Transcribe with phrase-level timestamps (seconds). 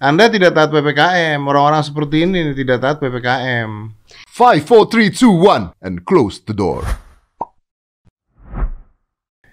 [0.00, 1.44] Anda tidak taat PPKM.
[1.44, 3.92] Orang-orang seperti ini tidak taat PPKM.
[4.32, 6.80] Five, four, three, two, one, and close the door.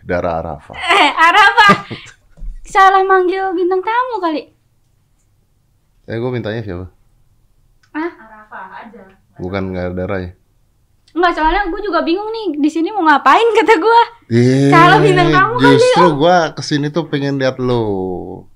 [0.08, 0.72] Darah Arafa.
[0.98, 1.84] Eh, Arafa.
[2.64, 4.48] Salah manggil bintang tamu kali.
[6.08, 6.88] Eh, gue mintanya siapa?
[7.92, 8.12] Ah,
[9.44, 10.32] Bukan nggak ada darah ya?
[11.18, 14.02] Enggak soalnya gue juga bingung nih di sini mau ngapain kata gue.
[14.28, 17.82] Eh, Salah bintang tamu kali, Justru gue ke sini tuh pengen lihat lo.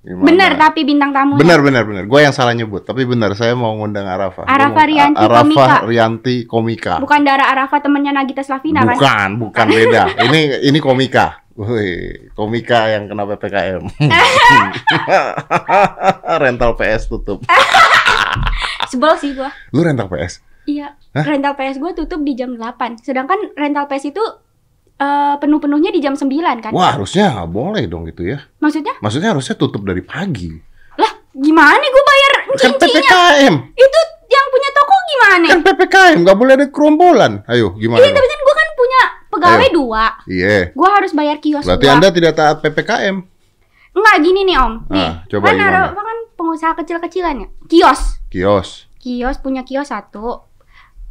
[0.06, 0.26] Gimana?
[0.28, 1.40] Bener tapi bintang tamu.
[1.40, 2.04] Benar, benar, benar.
[2.06, 2.84] Gue yang salah nyebut.
[2.84, 4.46] Tapi benar, saya mau ngundang Arafa.
[4.46, 5.76] Arafa Rianti Arafa Komika.
[5.88, 6.94] Rianti Komika.
[7.02, 8.96] Bukan darah Arafa temennya Nagita Slavina kan?
[9.00, 10.04] Bukan, bukan beda.
[10.30, 11.40] ini ini komika.
[11.56, 13.84] Wih, komika yang kena PPKM.
[16.44, 17.44] rental PS tutup.
[18.92, 19.50] Sebel sih gue.
[19.72, 20.51] Lu rental PS?
[20.64, 20.94] Iya.
[21.12, 21.26] Hah?
[21.26, 23.02] Rental PS gue tutup di jam 8.
[23.02, 24.24] Sedangkan rental PS itu
[24.96, 26.30] eh, penuh-penuhnya di jam 9
[26.62, 26.72] kan?
[26.72, 28.40] Wah, harusnya nggak boleh dong gitu ya.
[28.62, 28.94] Maksudnya?
[29.02, 30.54] Maksudnya harusnya tutup dari pagi.
[30.96, 32.72] Lah, gimana gue bayar Kan?
[32.78, 33.54] PPKM.
[33.74, 35.46] Itu yang punya toko gimana?
[35.50, 37.34] Kan PPKM, nggak boleh ada kerombolan.
[37.48, 38.00] Ayo, gimana?
[38.00, 39.76] Iya, tapi kan gue kan punya pegawai Ayo.
[39.76, 40.06] dua.
[40.28, 40.58] Iya.
[40.72, 41.94] Gue harus bayar kios Berarti gua.
[41.98, 43.16] Anda tidak taat PPKM.
[43.92, 44.74] Enggak gini nih om.
[44.88, 45.80] Nih, Ah, coba kan gimana?
[45.92, 47.48] Kan pengusaha kecil-kecilan ya.
[47.68, 48.02] Kios.
[48.30, 48.70] Kios.
[49.02, 50.51] Kios punya kios satu.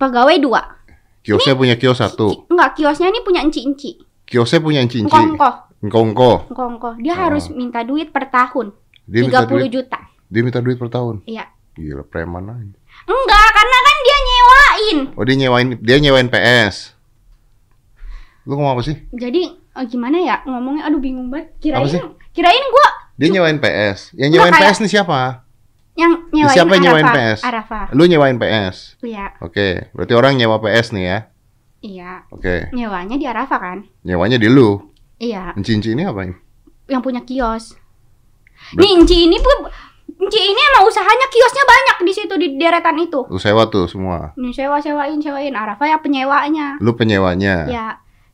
[0.00, 0.80] Pegawai dua.
[1.20, 2.48] Kiosnya punya kios satu.
[2.48, 4.00] Enggak, kiosnya ini punya enci-enci.
[4.24, 5.04] Kiosnya punya cinci.
[5.04, 5.56] Engkong-engkong.
[5.84, 6.32] Engkongko.
[6.48, 6.96] Engkong-engkong.
[7.04, 7.18] Dia Oh.
[7.28, 8.72] harus minta duit per tahun.
[9.04, 9.68] Dia minta 30 duit.
[9.68, 10.00] juta.
[10.32, 11.20] Dia minta duit per tahun.
[11.28, 11.44] Iya.
[11.76, 12.76] Gila, preman aja.
[13.04, 14.98] Enggak, karena kan dia nyewain.
[15.12, 16.96] Oh, dia nyewain dia nyewain PS.
[18.48, 18.96] Lu ngomong apa sih?
[19.12, 20.88] Jadi eh, gimana ya ngomongnya?
[20.88, 21.52] Aduh bingung banget.
[21.60, 21.84] Kirain
[22.32, 22.88] kirain gua
[23.20, 24.16] Dia nyewain PS.
[24.16, 25.44] Yang nyewain PS nih siapa?
[25.94, 27.18] Yang nyewain Siapa yang nyewain Arafa.
[27.18, 27.40] PS?
[27.42, 27.80] Arafa.
[27.92, 28.76] Lu nyewain PS.
[29.00, 31.18] Iya, Oke, berarti orang nyewa PS nih ya.
[31.80, 32.12] iya.
[32.28, 33.78] Oke, Nyewanya di Arafa kan?
[34.02, 34.80] nyewanya di lu.
[35.16, 36.34] Iya, Cinci ini apa ini?
[36.86, 37.78] yang punya kios.
[38.74, 39.70] Ber- Nih, Enci ini pun
[40.20, 43.24] Enci ini emang usahanya kiosnya banyak di situ di deretan itu.
[43.24, 44.34] Lu sewa tuh semua.
[44.36, 45.54] Nih sewa-sewain, sewain.
[45.54, 46.76] Arafa ya penyewanya.
[46.76, 47.64] Lu penyewanya.
[47.64, 47.86] Ya,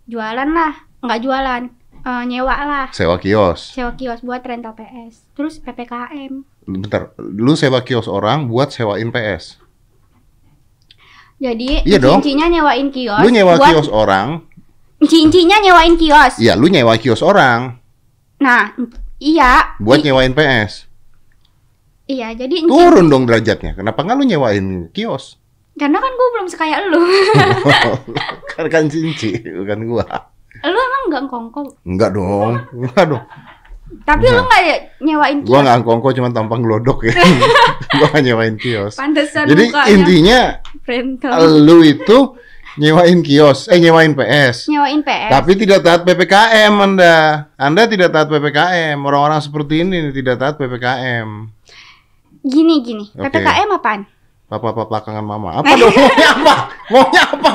[0.04, 0.72] jualan lah.
[0.98, 1.62] Nggak jualan.
[2.06, 2.86] Eh, nyewa lah.
[2.94, 3.74] Sewa kios.
[3.74, 5.26] Sewa kios buat rental PS.
[5.34, 6.46] Terus PPKM.
[6.62, 9.58] Bentar, lu sewa kios orang buat sewain PS.
[11.36, 12.22] Jadi Iya dong.
[12.22, 13.20] cincinya nyewain kios.
[13.20, 14.46] Lu nyewa buat, kios orang,
[15.02, 16.40] Cincinya nyewain kios.
[16.40, 17.76] iya lu nyewa kios orang
[18.40, 18.72] Nah,
[19.18, 19.76] iya.
[19.76, 20.88] buat I- nyewain PS.
[22.06, 23.74] Iya, jadi Turun dong derajatnya.
[23.74, 25.42] Kenapa nggak lu nyewain kios?
[25.76, 27.02] karena kan gue belum sekaya lu.
[28.56, 30.06] kan kan cinci, bukan gua.
[30.64, 31.60] Lu emang nggak kongko.
[31.84, 33.24] Enggak dong, enggak dong.
[34.02, 35.50] Tapi lu nggak ya nyewain kios.
[35.50, 37.14] Gua nggak angkongko cuma tampang glodok ya.
[37.98, 38.94] gua nggak nyewain kios.
[38.98, 40.40] Pantesan Jadi mukanya intinya
[40.86, 41.30] rental.
[41.62, 42.18] lu itu
[42.76, 44.68] nyewain kios, eh nyewain PS.
[44.68, 45.30] Nyewain PS.
[45.32, 47.48] Tapi tidak taat PPKM Anda.
[47.56, 48.98] Anda tidak taat PPKM.
[49.00, 51.28] Orang-orang seperti ini tidak taat PPKM.
[52.46, 53.04] Gini gini.
[53.16, 53.26] Oke.
[53.32, 54.02] PPKM apaan?
[54.46, 55.58] Papa-papa belakangan mama.
[55.58, 55.90] Apa dong?
[55.98, 56.56] Maunya apa?
[56.94, 57.54] Maunya apa?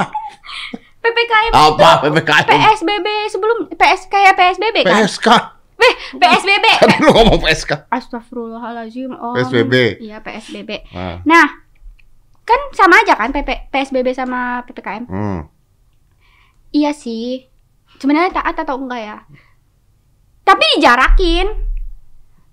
[1.01, 2.45] PPKM Apa PPKM?
[2.45, 5.01] PSBB sebelum PS kayak PSBB kan?
[5.01, 5.27] PSK.
[5.81, 6.65] Eh, PSBB.
[6.77, 7.89] Tadi lu ngomong PSK.
[7.89, 9.17] Astagfirullahalazim.
[9.17, 9.97] Oh, PSBB.
[9.97, 10.85] Iya, PSBB.
[10.93, 11.25] Nah.
[11.25, 11.45] Nah,
[12.45, 15.09] kan sama aja kan PP, PSBB sama PPKM?
[15.09, 15.49] Hmm.
[16.69, 17.49] Iya sih.
[17.97, 19.17] Sebenarnya taat atau enggak ya?
[20.45, 21.47] Tapi dijarakin.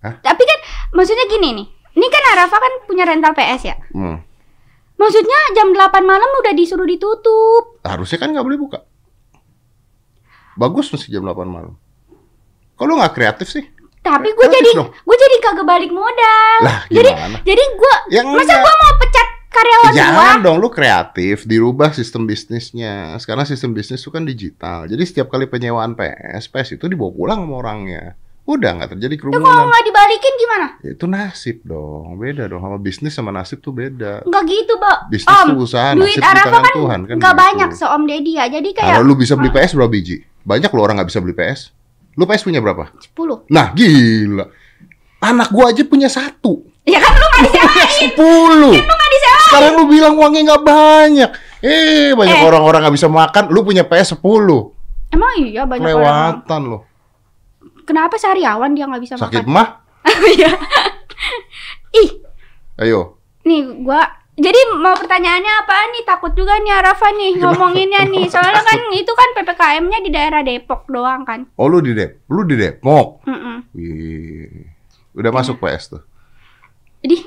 [0.00, 0.15] Hah?
[0.25, 0.59] Tapi kan
[0.97, 1.69] maksudnya gini nih.
[1.69, 3.76] Ini kan Arafa kan punya rental PS ya.
[3.92, 4.28] hmm.
[4.98, 7.78] Maksudnya jam 8 malam udah disuruh ditutup.
[7.86, 8.78] Harusnya kan nggak boleh buka.
[10.59, 11.78] Bagus mesti jam 8 malam.
[12.82, 13.62] Lu nggak kreatif sih?
[14.03, 16.59] Tapi gue jadi gue jadi kagak balik modal.
[16.64, 17.38] Lah, jadi gimana?
[17.44, 19.98] jadi gue Ya masa gue mau pecat karyawan gue?
[20.00, 23.15] Jangan dong lu kreatif, dirubah sistem bisnisnya.
[23.20, 24.88] Sekarang sistem bisnis itu kan digital.
[24.88, 28.16] Jadi setiap kali penyewaan PS, PS itu dibawa pulang sama orangnya.
[28.48, 29.69] Udah nggak terjadi Itu kalau kerumunan.
[29.69, 30.66] nggak dibalikin gimana?
[30.81, 32.60] Ya, itu nasib dong, beda dong.
[32.60, 34.25] Sama bisnis sama nasib tuh beda.
[34.25, 34.98] Nggak gitu, Mbak.
[35.12, 37.16] Bisnis Om, tuh usaha, duit nasib di Arafa tangan kan Tuhan kan.
[37.20, 37.42] nggak gitu.
[37.44, 38.44] banyak se Om Deddy ya.
[38.48, 40.16] Jadi Kalau kayak lu bisa beli PS berapa biji?
[40.42, 41.60] Banyak lo orang nggak bisa beli PS.
[42.16, 42.88] Lu PS punya berapa?
[42.88, 43.47] 10.
[43.47, 44.44] Nah gila.
[45.20, 46.65] Anak gua aja punya satu.
[46.82, 47.88] Ya kan lu nggak disewain.
[47.92, 48.72] Sepuluh.
[48.72, 49.44] Lu nggak disewain.
[49.44, 51.30] Sekarang lu bilang uangnya nggak banyak.
[51.60, 52.42] Eh banyak Eh.
[52.42, 53.53] orang-orang nggak bisa makan.
[53.53, 54.72] Lu punya PS 10.
[55.12, 56.41] Emang iya banyak orang.
[56.41, 56.78] Kelewatan lo.
[57.89, 59.57] Kenapa sehariawan dia nggak bisa Sakit makan?
[59.57, 59.69] mah?
[60.29, 60.53] Iya.
[61.95, 62.11] Ih,
[62.77, 63.17] Ayo.
[63.43, 64.05] nih gua
[64.39, 66.03] jadi mau pertanyaannya apa nih?
[66.05, 68.31] Takut juga nih Arafa nih ngomonginnya nih.
[68.31, 71.51] Soalnya kan itu kan PPKM-nya di daerah Depok doang kan.
[71.59, 73.27] Oh lu di Dep, lu di Depok.
[73.75, 74.47] Wih.
[75.13, 76.03] Udah masuk PS tuh.
[77.03, 77.19] Jadi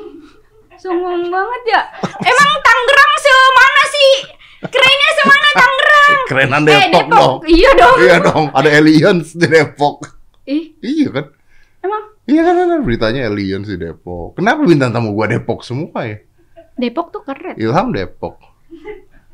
[0.77, 1.81] sungguh banget ya.
[2.21, 4.13] Emang Tangerang semana sih?
[4.61, 6.19] Kerennya semana Tangerang?
[6.25, 7.35] Kerenan Eh, Depok, dong.
[7.43, 7.95] Iya dong.
[7.99, 10.20] Iya dong, ada aliens di Depok.
[10.51, 11.25] Ih, Iya kan?
[11.81, 14.35] emang Iya kan ada beritanya aliens di Depok.
[14.35, 16.19] Kenapa bintang tamu gua Depok semua ya?
[16.75, 17.55] Depok tuh keren.
[17.55, 18.35] Ilham Depok,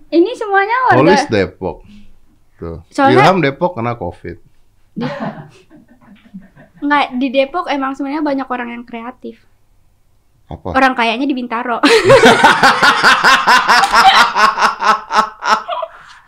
[0.08, 1.78] Ini semuanya warga Polis Depok.
[2.56, 2.80] Tuh.
[2.90, 4.38] Soalnya- Ilham Depok kena Covid.
[6.78, 9.42] Enggak, di Depok emang sebenarnya banyak orang yang kreatif.
[10.48, 10.72] Apa?
[10.72, 11.82] Orang kayaknya di Bintaro.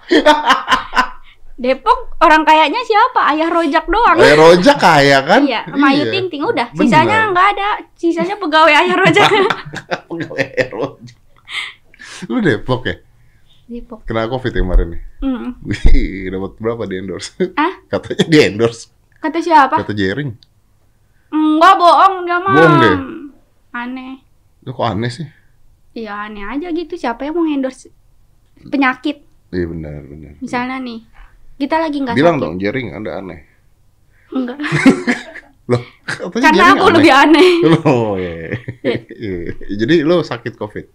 [1.59, 3.35] Depok orang kayaknya siapa?
[3.35, 4.15] Ayah Rojak doang.
[4.15, 5.43] Ayah Rojak kaya kan?
[5.43, 6.71] Iya, sama Ayu Ting Ting udah.
[6.71, 6.87] Bener.
[6.87, 7.69] Sisanya nggak ada.
[7.99, 9.27] Sisanya pegawai Ayah Rojak.
[10.09, 11.19] Pegawai Ayah Rojak.
[12.31, 12.95] Lu Depok ya?
[13.67, 14.07] Depok.
[14.07, 15.01] Kena Covid ya kemarin nih.
[15.19, 15.49] Mm.
[15.67, 17.35] Wih, dapat berapa di endorse?
[17.59, 17.75] Ah?
[17.91, 18.87] Katanya di endorse.
[19.19, 19.75] Kata siapa?
[19.83, 20.31] Kata Jering.
[21.29, 22.55] Enggak bohong dia mah.
[22.55, 22.95] Bohong deh.
[23.75, 24.15] Aneh.
[24.63, 25.27] Lu kok aneh sih?
[25.91, 26.95] Iya aneh aja gitu.
[26.95, 27.91] Siapa yang mau endorse
[28.63, 29.27] penyakit?
[29.51, 30.33] Iya benar benar.
[30.39, 31.03] Misalnya nih,
[31.59, 32.45] kita lagi nggak Bilang sakit.
[32.45, 33.39] dong Jering Anda aneh.
[34.29, 34.57] Enggak.
[35.69, 36.95] Loh, katanya Karena aku aneh.
[36.95, 37.49] lebih aneh.
[37.85, 38.57] Oh iya.
[38.81, 39.37] Iya.
[39.75, 40.85] Jadi lu sakit Covid?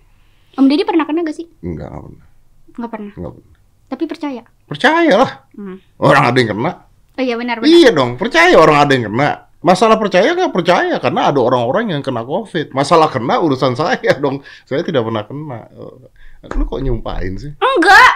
[0.54, 1.46] Om Deddy pernah kena gak sih?
[1.60, 2.26] Enggak, enggak pernah.
[2.74, 3.12] Nggak pernah.
[3.14, 3.52] Enggak pernah.
[3.84, 4.42] Tapi percaya.
[4.64, 5.30] Percayalah.
[5.52, 5.76] Hmm.
[5.96, 6.72] Orang ada yang kena.
[7.14, 7.70] Oh iya benar benar.
[7.70, 9.30] Iya dong, percaya orang ada yang kena.
[9.60, 12.74] Masalah percaya nggak percaya karena ada orang-orang yang kena COVID.
[12.74, 14.42] Masalah kena urusan saya dong.
[14.64, 15.60] Saya tidak pernah kena.
[15.70, 17.52] Eh, Lu kok nyumpahin sih?
[17.54, 18.13] Enggak.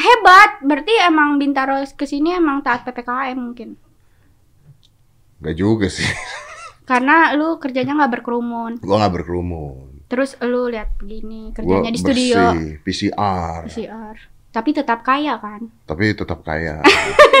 [0.00, 0.50] Hebat.
[0.60, 3.76] Berarti emang Bintaro ke sini emang taat PPKM mungkin.
[5.38, 6.04] Gak juga sih.
[6.84, 8.72] Karena lu kerjanya nggak berkerumun.
[8.82, 10.02] Gua nggak berkerumun.
[10.10, 14.16] Terus lu lihat begini Gua kerjanya di studio bersih, PCR, PCR.
[14.50, 15.70] Tapi tetap kaya kan?
[15.86, 16.82] tapi tetap kaya.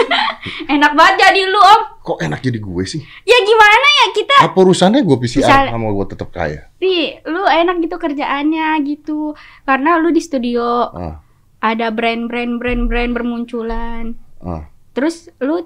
[0.72, 1.80] Enak banget jadi lu om.
[2.00, 3.02] kok enak jadi gue sih?
[3.26, 4.36] Ya gimana ya kita?
[4.40, 6.70] Apa urusannya gue PCR Misal- sama gue tetap kaya?
[6.78, 9.34] Nih, lu enak gitu kerjaannya gitu.
[9.62, 11.18] Karena lu di studio Ah,
[11.60, 14.16] ada brand-brand brand-brand bermunculan.
[14.40, 14.64] ah.
[14.90, 15.62] Terus lu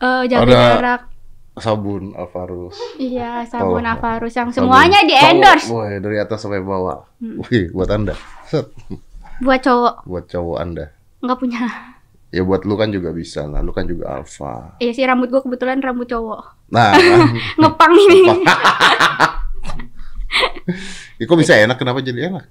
[0.00, 1.02] eh, jaga Ada- jarak.
[1.54, 2.74] Sabun Alvarus.
[2.98, 3.86] Iya, sabun.
[3.86, 5.70] Avarus yang Sabun semuanya di endorse
[6.02, 7.06] dari atas sampai bawah.
[7.22, 7.38] Hmm.
[7.46, 8.18] Wih, buat anda.
[8.50, 8.74] Set,
[9.38, 10.90] buat cowok buat cowok anda.
[11.22, 11.62] nggak punya.
[12.34, 14.74] Ya buat lu kan juga bisa lah, lu kan juga alfa.
[14.82, 16.42] Iya sih rambut gua kebetulan rambut cowok.
[16.74, 16.90] Nah.
[17.62, 18.34] Ngepang ini.
[21.18, 21.76] ya, kok bisa enak?
[21.78, 22.44] Kenapa jadi enak?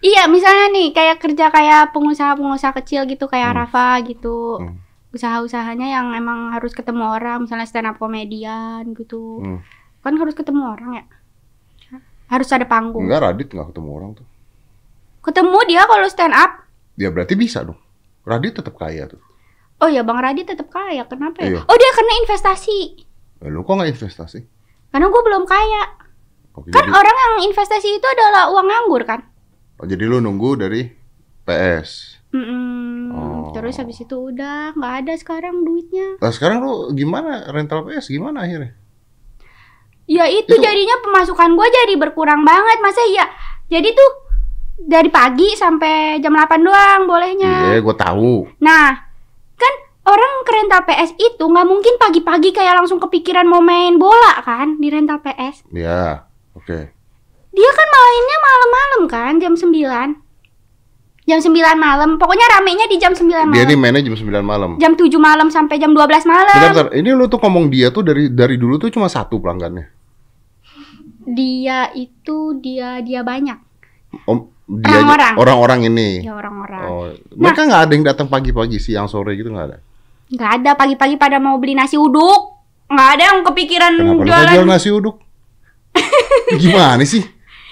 [0.00, 3.58] Iya, misalnya nih kayak kerja kayak pengusaha-pengusaha kecil gitu kayak Hmm.
[3.62, 4.60] Rafa gitu.
[4.60, 4.76] Hmm.
[5.12, 9.40] Usaha-usahanya yang emang harus ketemu orang, misalnya stand up komedian gitu.
[9.40, 9.60] Hmm.
[10.02, 11.04] Kan harus ketemu orang ya.
[12.26, 13.06] Harus ada panggung.
[13.06, 14.26] Enggak, Radit nggak ketemu orang tuh.
[15.22, 16.66] Ketemu dia kalau stand up.
[16.98, 17.78] Ya berarti bisa dong.
[18.26, 19.22] Radit tetap kaya tuh.
[19.78, 21.06] Oh ya Bang Radit tetap kaya.
[21.06, 21.54] Kenapa ya?
[21.54, 21.60] Iya.
[21.62, 22.78] Oh dia karena investasi.
[23.44, 24.40] Eh, lu kok nggak investasi?
[24.90, 25.82] Karena gue belum kaya.
[26.56, 29.20] Oke, Kan jadi, orang yang investasi itu adalah uang nganggur kan.
[29.80, 30.88] Oh, jadi lu nunggu dari
[31.46, 32.18] PS.
[32.34, 33.14] Mm-mm.
[33.14, 33.48] Oh.
[33.54, 36.20] Terus habis itu udah nggak ada sekarang duitnya.
[36.20, 38.74] Nah sekarang lu gimana rental PS gimana akhirnya?
[40.06, 42.78] Ya itu, Itu- jadinya pemasukan gue jadi berkurang banget.
[42.78, 43.26] Masa iya?
[43.66, 44.10] Jadi tuh
[44.86, 47.74] dari pagi sampai jam 8 doang bolehnya.
[47.74, 48.46] Iya, gue tahu.
[48.62, 48.94] Nah,
[49.56, 49.74] kan
[50.06, 54.78] orang ke rental PS itu nggak mungkin pagi-pagi kayak langsung kepikiran mau main bola kan
[54.78, 55.66] di rental PS.
[55.74, 56.95] Ya, oke.
[57.56, 59.72] Dia kan mainnya malam-malam kan, jam 9.
[61.26, 62.10] Jam 9 malam.
[62.16, 63.56] Pokoknya ramenya di jam 9 Dia malam.
[63.58, 64.70] ini mainnya jam 9 malam.
[64.78, 66.54] Jam 7 malam sampai jam 12 malam.
[66.54, 66.94] Bentar, bentar.
[66.94, 69.88] Ini lu tuh ngomong dia tuh dari dari dulu tuh cuma satu pelanggannya.
[71.26, 73.58] Dia itu dia dia banyak.
[74.22, 74.38] Om
[74.78, 75.34] dia Orang-orang.
[75.34, 76.10] orang-orang ini.
[76.22, 76.82] Ya orang-orang.
[76.84, 79.76] Oh, mereka nggak ada yang datang pagi-pagi, siang sore gitu nggak ada.
[80.28, 82.54] Nggak ada pagi-pagi pada mau beli nasi uduk.
[82.86, 84.52] Nggak ada yang kepikiran Kenapa jualan.
[84.54, 85.16] jual nasi uduk?
[86.62, 87.22] Gimana sih?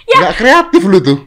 [0.04, 0.18] Ya.
[0.20, 1.18] Nggak kreatif lu tuh.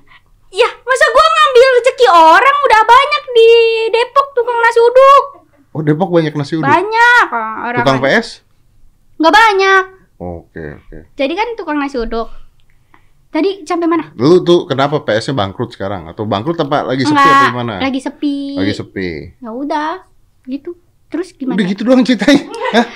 [0.54, 3.50] Ya, masa gua ngambil rezeki orang udah banyak di
[3.92, 5.24] Depok tukang nasi uduk.
[5.76, 6.66] Oh Depok banyak nasi uduk.
[6.66, 7.84] Banyak orang.
[7.84, 8.42] Tukang PS?
[9.18, 9.84] Nggak banyak.
[10.18, 10.98] Oke oke.
[11.14, 12.30] Jadi kan tukang nasi uduk.
[13.28, 14.16] Tadi sampai mana?
[14.16, 16.08] Lu tuh kenapa PS-nya bangkrut sekarang?
[16.08, 17.76] Atau bangkrut apa lagi sepi atau gimana?
[17.78, 18.56] lagi sepi.
[18.56, 19.10] Lagi sepi.
[19.44, 20.08] Ya udah,
[20.48, 20.74] gitu.
[21.08, 21.56] Terus gimana?
[21.56, 22.44] Udah gitu doang ceritanya.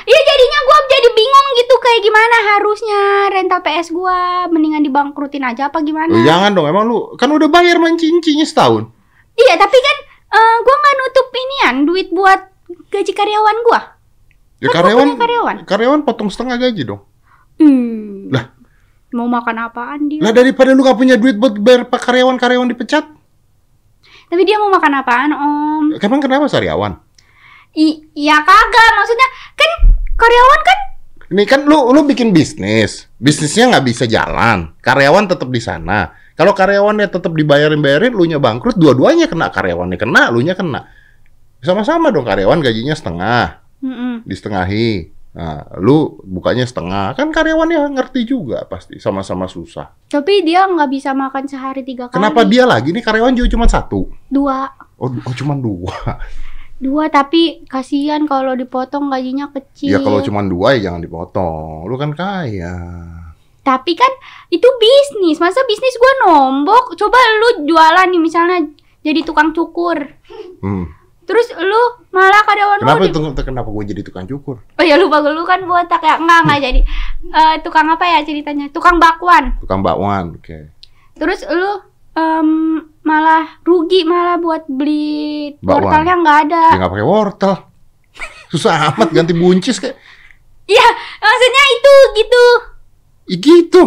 [0.03, 2.99] Iya jadinya gua jadi bingung gitu kayak gimana harusnya
[3.31, 4.17] rental PS gua
[4.51, 6.11] mendingan dibangkrutin aja apa gimana?
[6.19, 8.91] Jangan dong, emang lu kan udah bayar main cincinnya setahun.
[9.33, 12.41] Iya tapi kan eh, gua nggak nutup inian duit buat
[12.91, 13.79] gaji karyawan gua.
[14.59, 15.55] Ya Kan karyawan, karyawan.
[15.65, 17.01] karyawan potong setengah gaji dong.
[17.57, 18.27] Hmm.
[18.29, 18.45] Lah.
[19.11, 20.23] mau makan apaan dia?
[20.23, 23.03] Lah daripada lu gak punya duit buat bayar pak karyawan-karyawan dipecat.
[24.31, 25.83] Tapi dia mau makan apaan om?
[25.99, 26.95] Emang kenapa sariawan?
[27.71, 29.71] I ya kagak maksudnya kan
[30.19, 30.79] karyawan kan
[31.31, 36.11] Ini kan lu lu bikin bisnis, bisnisnya nggak bisa jalan, karyawan tetap di sana.
[36.35, 40.91] Kalau karyawannya tetap dibayarin bayarin, lu nya bangkrut, dua-duanya kena karyawannya kena, lu nya kena.
[41.63, 44.27] Sama-sama dong karyawan gajinya setengah, Mm-mm.
[44.27, 45.15] disetengahi.
[45.31, 49.87] Nah, lu bukanya setengah, kan karyawannya ngerti juga pasti, sama-sama susah.
[50.11, 52.19] Tapi dia nggak bisa makan sehari tiga kali.
[52.19, 54.11] Kenapa dia lagi nih karyawan juga cuma satu?
[54.27, 54.67] Dua.
[54.99, 56.19] Oh, oh cuma dua.
[56.81, 59.93] Dua tapi kasihan kalau dipotong gajinya kecil.
[59.93, 61.85] Ya kalau cuma dua ya jangan dipotong.
[61.85, 62.73] Lu kan kaya.
[63.61, 64.09] Tapi kan
[64.49, 65.37] itu bisnis.
[65.37, 66.97] Masa bisnis gua nombok?
[66.97, 68.65] Coba lu jualan nih misalnya
[68.99, 70.09] jadi tukang cukur.
[70.59, 70.89] Hmm.
[71.21, 74.57] Terus lu malah karyawan Kenapa lu di- kenapa gue jadi tukang cukur?
[74.75, 76.17] Oh ya lupa gue lu kan botak ya.
[76.17, 76.79] Enggak, enggak jadi.
[77.23, 78.67] Eh, tukang apa ya ceritanya?
[78.73, 79.55] Tukang bakwan.
[79.61, 80.73] Tukang bakwan, oke.
[81.15, 81.71] Terus lu
[82.13, 82.49] em,
[83.01, 85.81] malah rugi malah buat beli Bakwan.
[85.81, 86.63] wortelnya nggak ada.
[86.67, 87.53] Ya nggak pakai wortel.
[88.47, 89.95] Susah amat ganti buncis kayak.
[90.65, 90.87] Iya,
[91.17, 92.45] maksudnya itu gitu.
[93.27, 93.83] Ih gitu.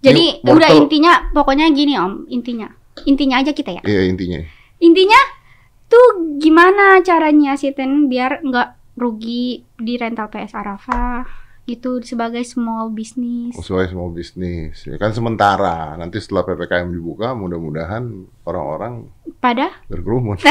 [0.00, 2.68] Jadi Ini wortel- udah intinya pokoknya gini Om, intinya.
[3.04, 3.82] Intinya aja kita ya.
[3.84, 4.40] Iya intinya.
[4.78, 5.20] Intinya
[5.86, 11.24] tuh gimana caranya Siten biar nggak rugi di rental PS Arafah
[11.70, 13.54] gitu sebagai small business.
[13.54, 14.82] Sesuai semua bisnis.
[14.82, 15.94] Ya kan sementara.
[15.94, 19.06] Nanti setelah PPKM dibuka, mudah-mudahan orang-orang
[19.38, 20.42] Pada berkerumun.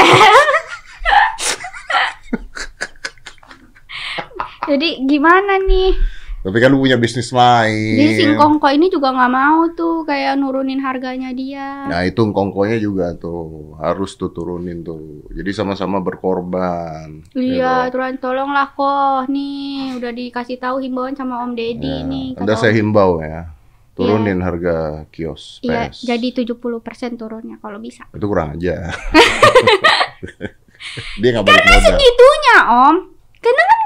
[4.70, 5.92] jadi gimana nih?
[6.40, 8.00] Tapi kan lu punya bisnis lain.
[8.00, 11.84] Jadi Singkongko ini juga nggak mau tuh kayak nurunin harganya dia.
[11.84, 15.28] Nah itu kongkonya juga tuh harus tuh turunin tuh.
[15.36, 17.20] Jadi sama-sama berkorban.
[17.36, 18.24] Iya, gitu.
[18.24, 19.28] tolonglah kok.
[19.28, 22.28] Nih, udah dikasih tahu himbauan sama Om Ya, Deddy nih.
[22.32, 23.52] kata Anda saya himbau ya.
[23.92, 26.08] Turunin harga kios Iya, PS.
[26.08, 28.08] jadi 70% turunnya kalau bisa.
[28.16, 28.88] Itu kurang aja.
[31.20, 31.84] Dia nggak balik modal.
[31.84, 32.96] Segitunya, Om.
[33.44, 33.80] Karena kan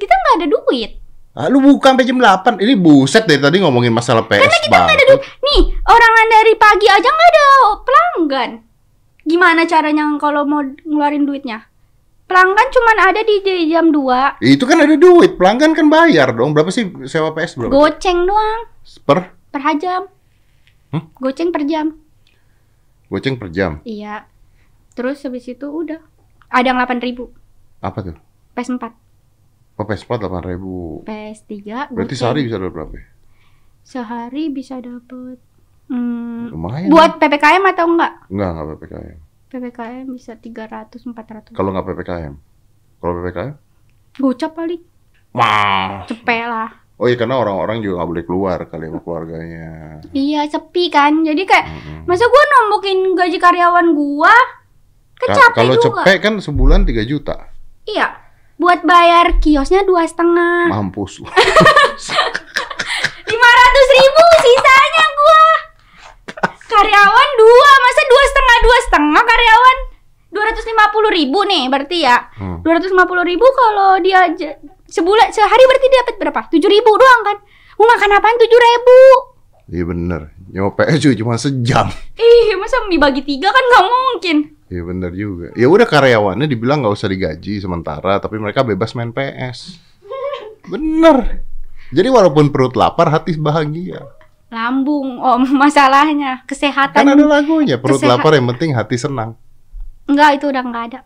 [0.00, 0.92] kita nggak ada duit.
[1.38, 2.58] Ah, lu buka sampai jam 8.
[2.58, 5.22] Ini buset dari tadi ngomongin masalah PS banget.
[5.22, 7.46] Nih, orangan dari pagi aja nggak ada
[7.86, 8.50] pelanggan.
[9.22, 11.62] Gimana caranya kalau mau ngeluarin duitnya?
[12.26, 13.38] Pelanggan cuman ada di
[13.70, 14.42] jam 2.
[14.42, 16.58] Itu kan ada duit, pelanggan kan bayar dong.
[16.58, 17.70] Berapa sih sewa PS berapa?
[17.70, 18.60] Goceng doang
[19.06, 19.18] Per
[19.54, 20.10] per jam.
[20.90, 21.06] Hmm?
[21.22, 21.94] Goceng per jam.
[23.08, 23.80] goceng per jam.
[23.86, 24.26] Iya.
[24.98, 26.02] Terus habis itu udah.
[26.50, 27.30] Ada yang 8000
[27.84, 28.16] Apa tuh?
[28.58, 29.07] PS4.
[29.78, 31.06] Oh, PS4 8.000.
[31.06, 31.52] PS3
[31.88, 32.18] Berarti goceng.
[32.18, 32.92] sehari bisa dapat berapa?
[32.92, 33.04] ya?
[33.80, 35.38] Sehari bisa dapet
[35.86, 36.90] hmm, Lumayan.
[36.90, 38.12] buat PPKM atau enggak?
[38.28, 39.18] Enggak, enggak PPKM.
[39.48, 41.54] PPKM bisa 300 400.
[41.54, 42.34] Kalau nggak PPKM.
[42.98, 43.54] Kalau PPKM?
[44.18, 44.82] Gocap paling
[45.30, 46.02] Wah.
[46.04, 46.70] cepet lah.
[46.98, 50.02] Oh iya karena orang-orang juga nggak boleh keluar kali sama keluarganya.
[50.10, 51.22] Iya, sepi kan.
[51.22, 52.02] Jadi kayak Mm-mm.
[52.04, 54.34] masa gua nombokin gaji karyawan gua
[55.14, 57.54] kan Ka- capek Kalau cepet kan sebulan 3 juta.
[57.86, 58.26] Iya.
[58.58, 60.66] Buat bayar kiosnya dua setengah.
[60.74, 61.22] Mampus.
[63.28, 65.44] Lima ratus ribu sisanya gua.
[66.66, 69.76] Karyawan dua, masa dua setengah dua setengah karyawan
[70.28, 72.18] dua ratus lima puluh ribu nih berarti ya.
[72.34, 72.60] Hmm.
[72.66, 74.26] Dua ratus lima puluh ribu kalau dia
[74.90, 76.40] sebulan sehari berarti dia dapat berapa?
[76.50, 77.38] Tujuh ribu doang kan?
[77.78, 78.98] Mau makan apaan tujuh ribu?
[79.70, 80.20] Iya bener.
[80.48, 81.86] Nyawa PS juga cuma sejam.
[82.14, 84.36] Ih, masa mie bagi tiga kan nggak mungkin.
[84.66, 85.46] Iya bener juga.
[85.52, 89.76] Ya udah karyawannya dibilang nggak usah digaji sementara, tapi mereka bebas main PS.
[90.64, 91.44] Bener.
[91.88, 94.04] Jadi walaupun perut lapar, hati bahagia.
[94.48, 96.96] Lambung, om, masalahnya kesehatan.
[96.96, 99.36] Kan ada lagunya, perut Kesehat- lapar yang penting hati senang.
[100.04, 101.00] Enggak, itu udah nggak ada.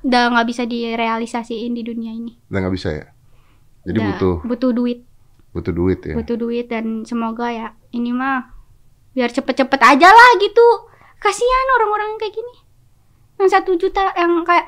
[0.00, 2.38] Udah nggak bisa direalisasiin di dunia ini.
[2.46, 3.06] Udah nggak bisa ya.
[3.80, 4.98] Jadi Udah butuh butuh duit.
[5.50, 6.14] butuh duit ya.
[6.14, 8.54] butuh duit dan semoga ya ini mah
[9.16, 10.66] biar cepet-cepet aja lah gitu.
[11.20, 12.54] Kasihan orang-orang kayak gini.
[13.40, 14.66] Yang satu juta yang kayak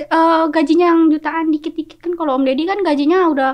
[0.00, 2.12] eh, gajinya yang jutaan dikit-dikit kan.
[2.16, 3.52] Kalau Om Deddy kan gajinya udah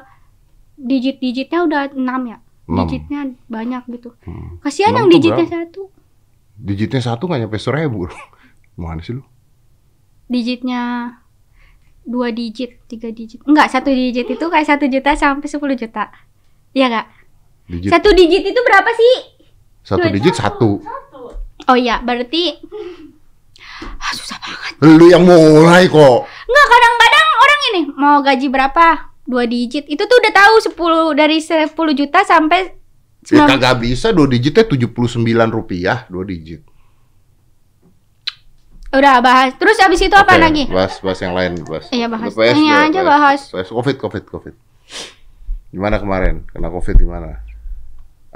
[0.79, 1.99] digit-digitnya udah 6
[2.31, 2.39] ya.
[2.69, 2.85] Enam.
[2.85, 4.13] digitnya banyak gitu.
[4.29, 4.61] Hmm.
[4.61, 5.57] kasihan Enam yang digitnya berapa?
[5.65, 5.83] satu.
[6.61, 8.13] Digitnya satu nggak nyampe seribu.
[8.77, 9.25] Mana sih lu?
[10.29, 11.17] digitnya
[12.05, 13.41] dua digit tiga digit.
[13.49, 16.13] Enggak satu digit itu kayak satu juta sampai 10 juta.
[16.77, 17.07] Iya nggak?
[17.69, 17.91] Digit.
[17.93, 19.13] Satu digit itu berapa sih
[19.81, 20.71] satu dua- digit satu.
[21.65, 22.59] oh iya berarti
[23.81, 26.21] ah, susah banget Lu yang mulai kok.
[26.25, 28.87] Nggak, kadang-kadang orang ini mau gaji berapa?
[29.23, 29.85] Dua digit.
[29.85, 30.75] Itu tuh udah tahu 10
[31.15, 32.73] dari 10 juta sampai
[33.29, 35.21] Ya 9 kagak bisa dua digitnya 79
[35.51, 36.65] rupiah dua digit.
[38.89, 39.53] Udah bahas.
[39.55, 40.65] Terus abis itu apa Oke, lagi?
[40.67, 41.93] Bahas bahas yang lain, bahas.
[41.93, 42.33] Iya, bahas.
[42.33, 43.41] Udah Ini aja bahas.
[43.53, 44.55] bahas Covid, Covid, Covid.
[45.69, 46.49] Gimana kemarin?
[46.49, 47.45] Kena Covid gimana?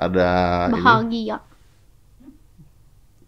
[0.08, 0.30] Ada
[0.68, 1.36] ini Bahagia.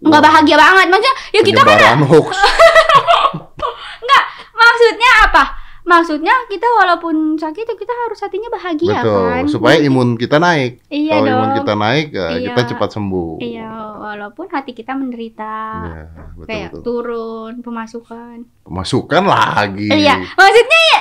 [0.04, 0.86] Nggak bahagia banget.
[0.92, 2.28] Maksudnya ya kita kan hoax.
[4.04, 5.44] nggak maksudnya apa?
[5.84, 9.44] Maksudnya kita walaupun sakit ya kita harus hatinya bahagia Betul, kan.
[9.44, 10.80] supaya imun kita naik.
[10.88, 12.46] Iya Kalau imun kita naik, ya Iya.
[12.48, 13.36] kita cepat sembuh.
[13.44, 13.68] Iya,
[14.00, 15.56] walaupun hati kita menderita.
[15.84, 16.04] Iya,
[16.40, 16.82] betul, kayak betul.
[16.88, 18.36] turun pemasukan.
[18.64, 19.92] Pemasukan lagi.
[19.92, 21.00] Iya, maksudnya ya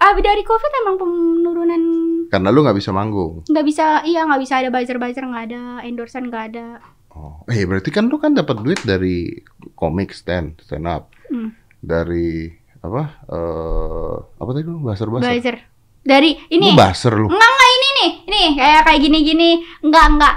[0.00, 1.82] ah, dari covid emang penurunan
[2.30, 3.42] Karena lu nggak bisa manggung.
[3.44, 6.66] nggak bisa iya nggak bisa ada buzzer buzzer nggak ada endorsean nggak ada
[7.10, 9.34] Oh, eh berarti kan lu kan dapat duit dari
[9.74, 11.10] komik stand, stand up.
[11.26, 11.50] Hmm.
[11.76, 12.46] Dari
[12.80, 13.02] apa?
[13.26, 15.26] Eh apa tadi lu baser baser?
[15.28, 15.56] buzzer
[16.00, 17.26] dari ini Lu baser lu.
[17.26, 19.48] enggak enggak ini nih ini kayak kayak gini gini
[19.82, 20.34] enggak enggak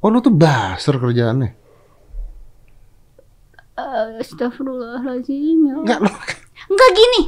[0.00, 1.50] Oh, lu tuh baser kerjaannya.
[3.74, 5.74] Eh, Astagfirullahaladzim ya.
[5.76, 6.10] Enggak lu.
[6.66, 7.20] Enggak gini.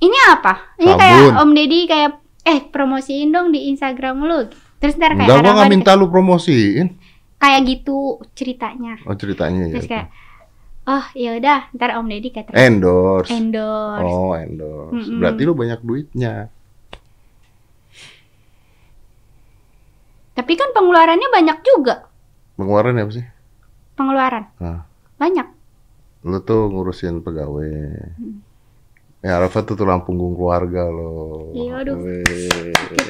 [0.00, 0.52] Ini apa?
[0.76, 1.00] Ini Sabun.
[1.00, 2.10] kayak Om Deddy kayak
[2.44, 4.40] eh promosiin dong di Instagram lu.
[4.78, 7.00] Terus ntar kayak Enggak, gua nggak minta lu promosiin.
[7.34, 8.96] kayak gitu ceritanya.
[9.04, 9.74] Oh, ceritanya ya.
[9.76, 10.08] Terus kayak
[10.84, 13.28] oh ya udah ntar Om Deddy kayak endorse.
[13.28, 14.04] endorse.
[14.04, 14.92] Oh, endorse.
[14.92, 15.20] Mm-mm.
[15.20, 16.48] Berarti lu banyak duitnya.
[20.34, 22.10] Tapi kan pengeluarannya banyak juga.
[22.56, 23.26] Pengeluaran apa sih?
[23.94, 24.44] Pengeluaran.
[24.58, 24.82] Hah.
[25.14, 25.46] Banyak.
[26.24, 27.70] Lu tuh ngurusin pegawai.
[28.18, 28.42] Hmm.
[29.24, 31.48] Ya, Rafa tuh tulang punggung keluarga lo.
[31.56, 31.96] Iya, aduh.
[31.96, 32.20] Weh.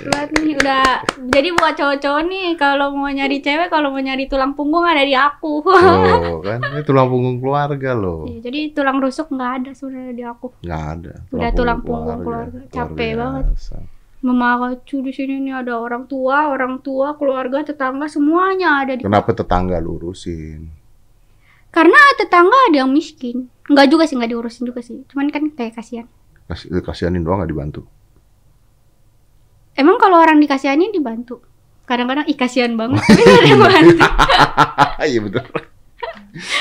[0.06, 4.54] Buat nih udah jadi buat cowok-cowok nih kalau mau nyari cewek kalau mau nyari tulang
[4.54, 5.66] punggung ada di aku.
[5.66, 8.30] Tuh, kan ini tulang punggung keluarga lo.
[8.30, 10.54] Iya, jadi tulang rusuk nggak ada sebenarnya di aku.
[10.62, 11.14] Nggak ada.
[11.35, 12.59] Udah tulang punggung keluarga.
[12.71, 13.44] Capek banget.
[13.50, 13.76] biasa.
[14.23, 19.02] Memacu di sini nih ada orang tua, orang tua, keluarga, tetangga semuanya ada di.
[19.02, 20.84] Kenapa tetangga lu urusin?
[21.75, 23.50] Karena tetangga ada yang miskin.
[23.66, 25.02] Enggak juga sih, enggak diurusin juga sih.
[25.11, 26.07] Cuman kan kayak kasihan.
[26.47, 27.83] Kasih, kasihanin doang nggak dibantu.
[29.75, 31.43] Emang kalau orang dikasihanin dibantu.
[31.85, 33.75] Kadang-kadang ih kasihan banget tapi nggak.
[35.02, 35.43] Iya betul.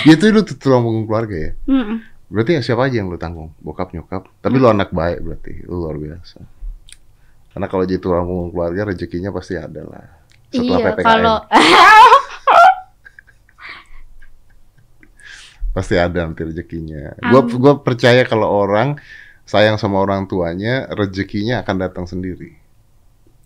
[0.03, 1.51] Dia tuh lu tulang keluarga ya.
[1.69, 1.97] Mm-mm.
[2.33, 3.53] Berarti ya siapa aja yang lu tanggung?
[3.61, 4.25] Bokap, nyokap.
[4.41, 5.53] Tapi lu anak baik berarti.
[5.69, 6.41] Lu luar biasa.
[7.53, 10.05] Karena kalau jadi tulang punggung keluarga rezekinya pasti ada lah.
[10.49, 11.05] Setelah Iya, PPKM.
[11.05, 11.37] kalau
[15.73, 17.17] Pasti ada nanti rezekinya.
[17.19, 17.57] Gua Amin.
[17.57, 19.01] gua percaya kalau orang
[19.43, 22.53] sayang sama orang tuanya, rezekinya akan datang sendiri.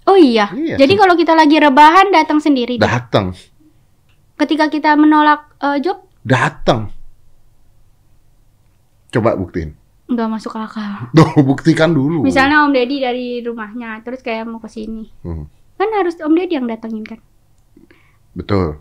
[0.04, 0.52] Oh iya.
[0.52, 2.76] Iya, Jadi kalau kita lagi rebahan datang sendiri.
[2.78, 3.32] Datang,
[4.38, 6.92] Ketika kita menolak eh, job datang.
[9.08, 9.74] Coba buktiin.
[10.08, 11.04] nggak masuk akal.
[11.18, 12.24] Tuh, buktikan dulu.
[12.24, 15.12] Misalnya Om Deddy dari rumahnya terus kayak mau ke sini.
[15.20, 17.20] Hmm, Kan harus Om Deddy yang datengin kan.
[18.32, 18.80] betul.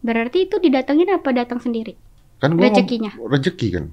[0.00, 1.94] Berarti itu didatengin apa datang sendiri?
[2.44, 3.10] Kan gua Rezekinya.
[3.16, 3.84] Rezeki kan.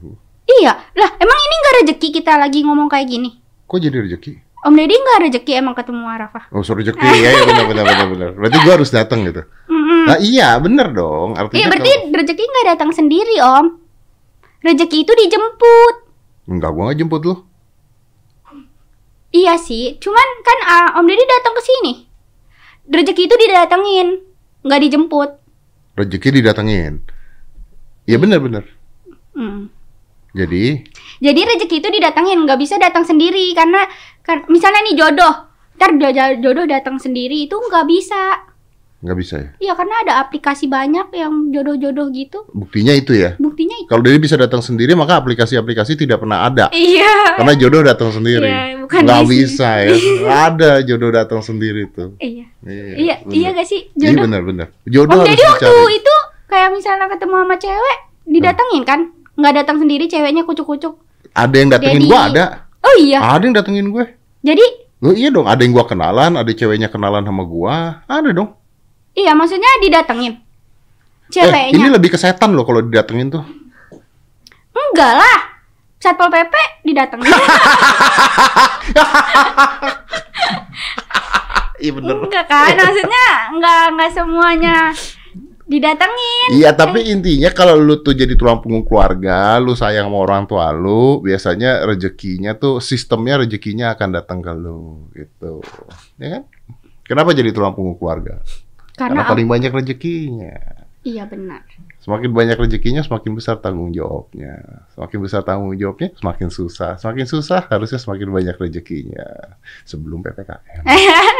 [0.43, 3.39] Iya, lah emang ini nggak rezeki kita lagi ngomong kayak gini.
[3.71, 4.31] Kok jadi rezeki?
[4.67, 6.51] Om Deddy nggak rezeki emang ketemu Arafah.
[6.51, 8.29] Oh, so rezeki ya, ya benar benar benar benar.
[8.35, 9.47] Berarti gua harus datang gitu.
[10.01, 11.39] Nah, iya, bener dong.
[11.39, 13.65] Artinya Iya berarti rezeki nggak datang sendiri Om.
[14.67, 15.95] Rezeki itu dijemput.
[16.03, 16.51] kalau...
[16.51, 17.35] enggak gua nggak jemput lu.
[19.31, 21.93] Iya sih, cuman kan ah, Om Deddy datang ke sini.
[22.91, 24.07] Rezeki itu didatengin,
[24.67, 25.29] nggak dijemput.
[25.95, 26.99] Rezeki didatengin.
[28.11, 28.63] Iya benar benar.
[29.31, 29.71] Mm.
[30.31, 30.83] Jadi,
[31.17, 33.83] Jadi rezeki itu didatengin, nggak bisa datang sendiri karena
[34.21, 35.33] kan misalnya nih jodoh,
[35.75, 38.47] ntar jo- jodoh datang sendiri itu nggak bisa.
[39.01, 39.49] nggak bisa ya.
[39.59, 42.45] Iya karena ada aplikasi banyak yang jodoh-jodoh gitu.
[42.47, 43.33] Buktinya itu ya.
[43.35, 43.89] Buktinya itu.
[43.89, 46.69] Kalau dia bisa datang sendiri, maka aplikasi-aplikasi tidak pernah ada.
[46.69, 47.33] Iya.
[47.33, 48.45] Karena jodoh datang sendiri.
[48.45, 49.95] Iya, bukan nggak bisa ya.
[49.97, 52.13] Nggak ada jodoh datang sendiri tuh.
[52.17, 52.45] Iya.
[52.61, 53.33] Iya, Iya, bener.
[53.33, 54.21] iya gak sih Iya jodoh?
[54.21, 54.67] benar benar.
[54.85, 55.97] Jodoh Om harus Deddy waktu dicari.
[55.97, 56.15] itu
[56.51, 58.99] kayak misalnya ketemu sama cewek didatengin kan?
[59.39, 60.99] Nggak datang sendiri ceweknya kucuk-kucuk.
[61.31, 62.11] Ada yang datengin Daddy.
[62.11, 62.45] gua ada.
[62.83, 63.19] Oh iya.
[63.23, 64.05] Ada yang datengin gue.
[64.43, 64.65] Jadi
[65.01, 68.03] Loh iya dong, ada yang gua kenalan, ada ceweknya kenalan sama gua.
[68.05, 68.53] Ada dong.
[69.15, 70.35] iya maksudnya didatengin.
[70.35, 70.39] Eh,
[71.31, 71.79] Ceweknya.
[71.79, 73.43] ini lebih ke setan loh kalau didatengin tuh.
[74.75, 75.37] Enggak lah.
[75.97, 77.31] Satpol PP didatengin.
[81.81, 82.13] Iya bener.
[82.13, 82.77] enggak kan?
[82.77, 84.93] Maksudnya enggak enggak semuanya
[85.71, 86.47] didatengin.
[86.59, 90.75] Iya, tapi intinya kalau lu tuh jadi tulang punggung keluarga, lu sayang sama orang tua
[90.75, 95.63] lu, biasanya rezekinya tuh sistemnya rezekinya akan datang ke lu gitu.
[96.19, 96.43] Ya kan?
[97.07, 98.43] Kenapa jadi tulang punggung keluarga?
[98.99, 100.83] Karena, Karena paling banyak rezekinya.
[101.01, 101.65] iya benar.
[102.01, 104.85] Semakin banyak rezekinya, semakin besar tanggung jawabnya.
[104.93, 106.97] Semakin besar tanggung jawabnya, semakin susah.
[106.97, 109.57] Semakin susah, harusnya semakin banyak rezekinya.
[109.85, 110.81] Sebelum PPKM.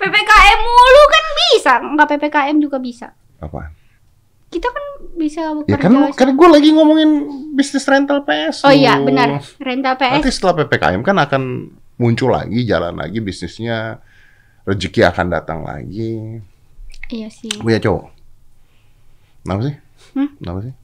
[0.00, 1.72] PPKM mulu kan bisa.
[1.78, 3.12] Enggak PPKM juga bisa.
[3.38, 3.70] Apaan?
[4.50, 4.84] Kita kan
[5.14, 5.78] bisa Ya bekerja.
[5.78, 7.10] kan, kan gue lagi ngomongin
[7.54, 8.64] bisnis rental PS.
[8.64, 9.38] oh iya, benar.
[9.60, 10.14] Rental PS.
[10.18, 11.42] Nanti setelah PPKM kan akan
[11.96, 14.00] muncul lagi, jalan lagi bisnisnya.
[14.60, 16.40] Rezeki akan datang lagi.
[17.08, 17.50] Iya sih.
[17.56, 18.04] Punya cowok?
[19.42, 19.74] Kenapa sih?
[20.14, 20.28] Hmm?
[20.36, 20.74] Kenapa sih?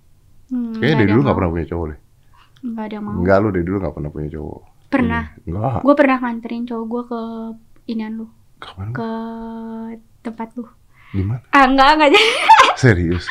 [0.46, 1.98] Hmm, Kayaknya dari dulu gak pernah punya cowok deh.
[2.66, 3.12] Nggak ada mau.
[3.20, 4.60] Enggak, lu dari dulu gak pernah punya cowok.
[4.86, 5.24] Pernah.
[5.44, 5.78] Enggak.
[5.82, 7.20] Gue pernah nganterin cowok gue ke
[7.86, 8.26] inian lu,
[8.56, 8.92] Kapan?
[8.96, 9.10] ke
[10.24, 10.64] tempat lu.
[11.12, 11.44] Gimana?
[11.52, 12.30] Ah enggak enggak jadi.
[12.82, 13.24] Serius?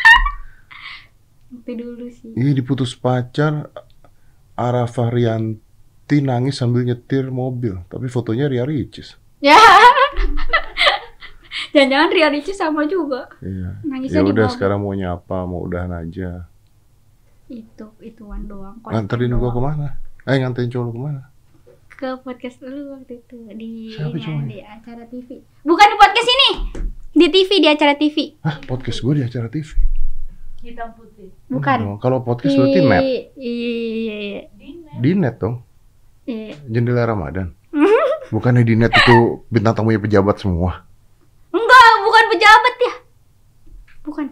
[1.50, 2.32] Sampai dulu sih.
[2.38, 3.70] Iya diputus pacar
[4.56, 5.60] Arafah Rian
[6.06, 9.18] Ti nangis sambil nyetir mobil, tapi fotonya Ria Ricis.
[9.42, 9.58] Ya.
[11.74, 13.26] Jangan-jangan Ria Ricis sama juga.
[13.42, 13.82] Iya.
[13.82, 16.46] Nangisnya Ya di udah sekarang mau nyapa, mau udahan aja.
[17.50, 18.78] Itu, ituan doang.
[18.86, 19.56] konten Nganterin gua doang.
[19.58, 19.88] ke mana?
[20.30, 21.22] Eh nganterin cowok lu ke mana?
[21.96, 24.46] Ke podcast dulu waktu itu di Siapa ini, cowoknya?
[24.46, 25.30] di acara TV.
[25.64, 26.50] Bukan di podcast ini.
[27.16, 28.18] Di TV, di acara TV.
[28.44, 29.70] Hah, podcast gue di acara TV.
[30.60, 31.78] hitam putih Bukan.
[31.86, 33.02] Oh, kalau podcast berarti net.
[33.06, 34.40] Iya, iya,
[34.98, 35.62] Di net dong.
[36.26, 36.58] iya.
[36.66, 37.54] Jendela Ramadan.
[38.34, 40.84] Bukannya di net itu bintang tamunya pejabat semua.
[41.50, 42.94] Enggak, bukan pejabat ya.
[44.02, 44.26] Bukan.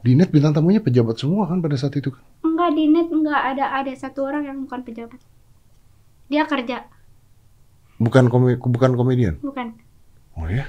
[0.00, 2.24] Di net bintang tamunya pejabat semua kan pada saat itu kan.
[2.40, 5.20] Enggak di net enggak ada ada satu orang yang bukan pejabat.
[6.26, 6.88] Dia kerja,
[7.96, 9.38] Bukan komi bukan komedian.
[9.38, 9.74] bukan.
[10.34, 10.66] Oh ya?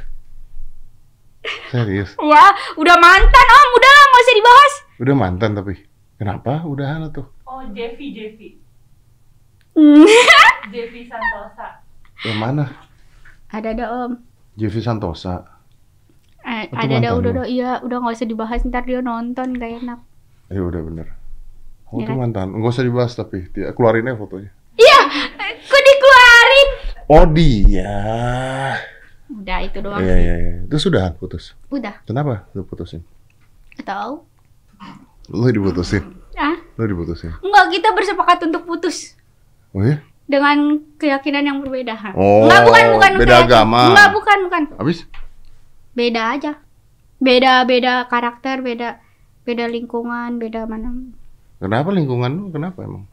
[1.67, 2.13] Serius?
[2.23, 2.43] Ya,
[2.75, 4.73] udah mantan om, udah lah nggak usah dibahas.
[4.97, 5.73] Udah mantan tapi.
[6.15, 6.63] Kenapa?
[6.63, 7.27] Udahan tuh.
[7.43, 8.49] oh Devi Devi.
[10.65, 11.83] Devi Santosa
[12.23, 12.65] Yang mana?
[13.47, 14.11] ada ada om.
[14.55, 15.43] Jeffy Santosa.
[16.41, 19.99] Eh, ada ada udah udah iya udah nggak usah dibahas ntar dia nonton gak enak.
[20.47, 21.07] Ya udah bener.
[21.85, 22.19] Oh, Ya itu kan?
[22.21, 22.47] mantan.
[22.51, 23.51] Enggak usah dibahas tapi.
[23.51, 24.51] Dia keluarin aja fotonya.
[24.75, 24.99] Iya,
[25.35, 26.69] eh, kok dikeluarin?
[27.05, 27.93] Oh dia.
[29.27, 30.53] Udah itu doang Iya iya iya.
[30.65, 31.53] Itu sudah putus.
[31.69, 33.05] Udah, Kenapa lu putusin?
[33.77, 34.21] Tahu.
[35.27, 36.01] Lu diputusin.
[36.33, 37.31] Ah, Lu diputusin.
[37.39, 39.15] enggak kita bersepakat untuk putus
[39.71, 39.99] Oh ya?
[40.25, 41.93] dengan keyakinan yang berbeda.
[42.13, 43.45] Oh, enggak bukan bukan beda keyakinan.
[43.45, 43.81] agama.
[43.89, 44.63] Enggak bukan bukan.
[44.75, 44.97] Habis?
[45.93, 46.51] Beda aja.
[47.17, 48.99] Beda beda karakter, beda
[49.43, 50.91] beda lingkungan, beda mana.
[51.57, 52.43] Kenapa lingkungan lu?
[52.49, 53.05] Kenapa emang?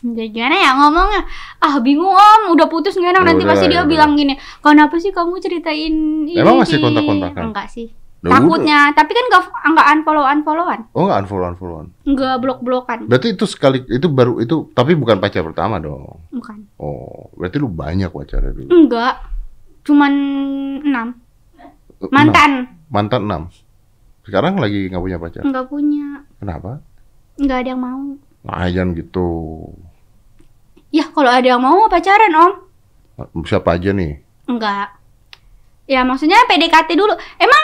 [0.00, 1.22] Jadi gimana ya ngomongnya?
[1.58, 3.90] Ah bingung om, udah putus nggak enak Ya nanti udah, pasti ya dia udah.
[3.90, 4.34] bilang gini.
[4.58, 5.92] Kenapa sih kamu ceritain
[6.24, 6.34] ini?
[6.34, 7.42] Emang masih kontak-kontakan?
[7.46, 7.92] Enggak sih.
[8.20, 11.86] Ya Takutnya, tapi kan nggak nggak unfollow unfollowan, Oh nggak unfollow unfollowan.
[12.02, 16.20] nggak blok blokan, Berarti itu sekali itu baru itu tapi bukan pacar pertama dong.
[16.28, 16.68] bukan?
[16.76, 18.68] Oh, berarti lu banyak pacarnya dulu.
[18.68, 19.24] Enggak,
[19.82, 20.12] cuman
[20.82, 21.08] enam
[21.98, 22.10] Enam.
[22.10, 22.50] mantan,
[22.88, 23.42] Mantan enam.
[24.20, 25.40] Sekarang lagi nggak punya pacar.
[25.42, 26.84] nggak punya, Kenapa?
[27.36, 28.04] nggak ada yang mau.
[28.42, 29.28] Nah, jangan gitu.
[30.90, 32.52] Ya kalau ada yang mau pacaran om,
[33.42, 34.18] Siapa aja nih?
[34.44, 34.90] enggak.
[35.86, 37.10] Ya maksudnya PDKT dulu.
[37.36, 37.62] Emang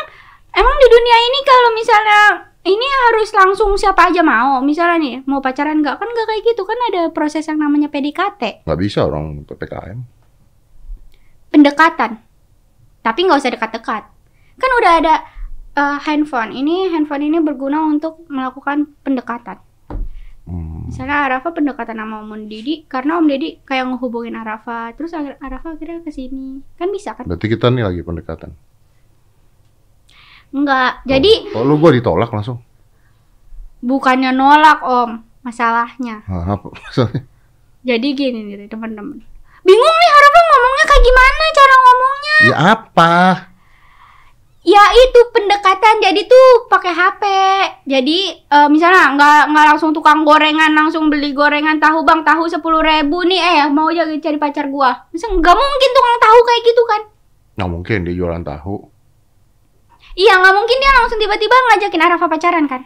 [0.50, 2.20] emang di dunia ini kalau misalnya
[2.62, 4.58] ini harus langsung siapa aja mau.
[4.60, 8.62] Misalnya nih mau pacaran enggak kan enggak kayak gitu kan ada proses yang namanya PDKT,
[8.62, 9.98] Nggak bisa orang PPKM.
[11.48, 12.20] pendekatan.
[13.00, 14.02] Tapi nggak usah dekat-dekat.
[14.56, 15.14] Kan udah ada
[15.72, 16.50] eh, handphone.
[16.52, 19.62] Ini handphone ini berguna untuk melakukan pendekatan.
[20.46, 20.86] Hmm.
[20.86, 26.00] Misalnya Arafa pendekatan sama Om Didi karena Om Didi kayak ngehubungin Arafa, terus Arafa akhirnya
[26.00, 26.62] ke sini.
[26.74, 27.26] Kan bisa kan?
[27.26, 28.54] Berarti kita nih lagi pendekatan.
[30.48, 31.02] Enggak.
[31.04, 32.62] Jadi Oh, lu gua ditolak langsung.
[33.76, 35.10] bukannya nolak Om,
[35.42, 36.22] masalahnya.
[36.24, 37.22] Hah, apa maksudnya?
[37.84, 39.18] Jadi gini nih teman-teman.
[39.62, 42.36] Bingung nih Arafa ngomongnya kayak gimana cara ngomongnya?
[42.40, 43.12] Ya apa?
[44.66, 47.22] Ya itu pendekatan jadi tuh pakai HP.
[47.86, 52.82] Jadi eh, misalnya nggak nggak langsung tukang gorengan langsung beli gorengan tahu bang tahu sepuluh
[52.82, 55.06] ribu nih eh mau jadi cari pacar gua.
[55.14, 57.02] Misal nggak mungkin tukang tahu kayak gitu kan?
[57.54, 58.76] Nggak mungkin dia jualan tahu.
[60.18, 62.82] Iya nggak mungkin dia langsung tiba-tiba ngajakin Arafa pacaran kan?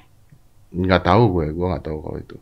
[0.71, 2.37] Nggak tahu gue, gue nggak tahu kalau itu.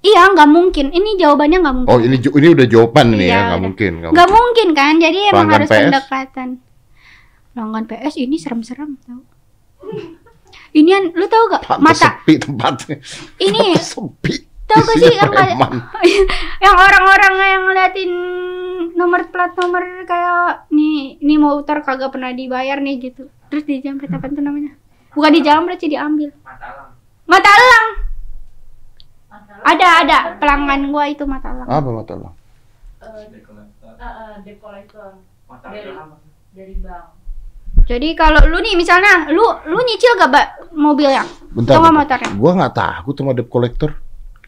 [0.00, 0.86] Iya nggak mungkin.
[0.90, 1.92] Ini jawabannya nggak mungkin.
[1.92, 3.92] Oh ini ini udah jawaban nih Iya, ya, nggak mungkin.
[4.00, 4.40] nggak Nggak mungkin.
[4.40, 4.92] mungkin kan?
[4.96, 5.76] Jadi emang Pelanggan harus PS?
[5.84, 6.48] pendekatan.
[7.52, 9.20] Pelanggan PS ini serem-serem tau.
[10.72, 12.96] Ini an, lu tau gak Pantes mata sepi tempatnya.
[13.44, 14.32] ini Pantes sepi.
[14.64, 15.32] Tahu gak sih yang
[16.64, 18.12] yang orang-orang yang ngeliatin
[18.96, 23.28] nomor plat nomor kayak nih nih motor kagak pernah dibayar nih gitu.
[23.52, 24.72] Terus dijamret apa tuh namanya?
[25.12, 26.32] Bukan dijamret sih diambil.
[27.28, 27.88] Mata elang.
[29.62, 31.68] Ada ada pelanggan gua itu mata elang.
[31.68, 32.32] Apa mata lo?
[33.02, 33.44] Eh, eh,
[34.00, 35.20] eh, debt collector
[35.68, 35.92] dari
[36.56, 37.21] dari bank
[37.92, 41.28] Jadi kalau lu nih misalnya lu lu nyicil gak mbak mobilnya?
[41.52, 41.76] Bentar.
[41.76, 42.30] Sama motornya?
[42.32, 43.92] Gua nggak takut sama debt collector.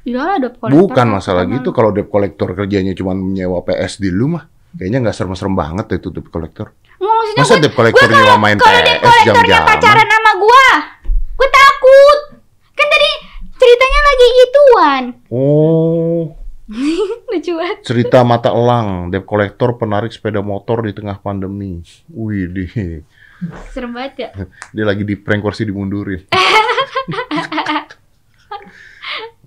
[0.00, 0.80] Iya ada kolektor.
[0.80, 1.68] Bukan masalah Sama- gitu.
[1.70, 6.08] Kalau debt collector kerjanya cuma menyewa PS di lu mah, kayaknya nggak serem-serem banget itu
[6.08, 6.72] debt collector.
[6.96, 9.68] Maksudnya Masa gua- debt collector gua nyewa main kalau PS debt jam-jaman?
[9.68, 10.66] pacaran sama gua,
[11.36, 12.18] gua takut.
[12.72, 13.10] Kan tadi
[13.54, 15.02] ceritanya lagi gituan.
[15.28, 16.20] Oh,
[17.28, 17.76] Lucu banget.
[17.84, 21.84] cerita mata elang, debt collector penarik sepeda motor di tengah pandemi.
[22.08, 23.04] Wih,
[23.72, 24.28] Serem banget ya.
[24.74, 26.22] dia lagi di prank kursi dimundurin.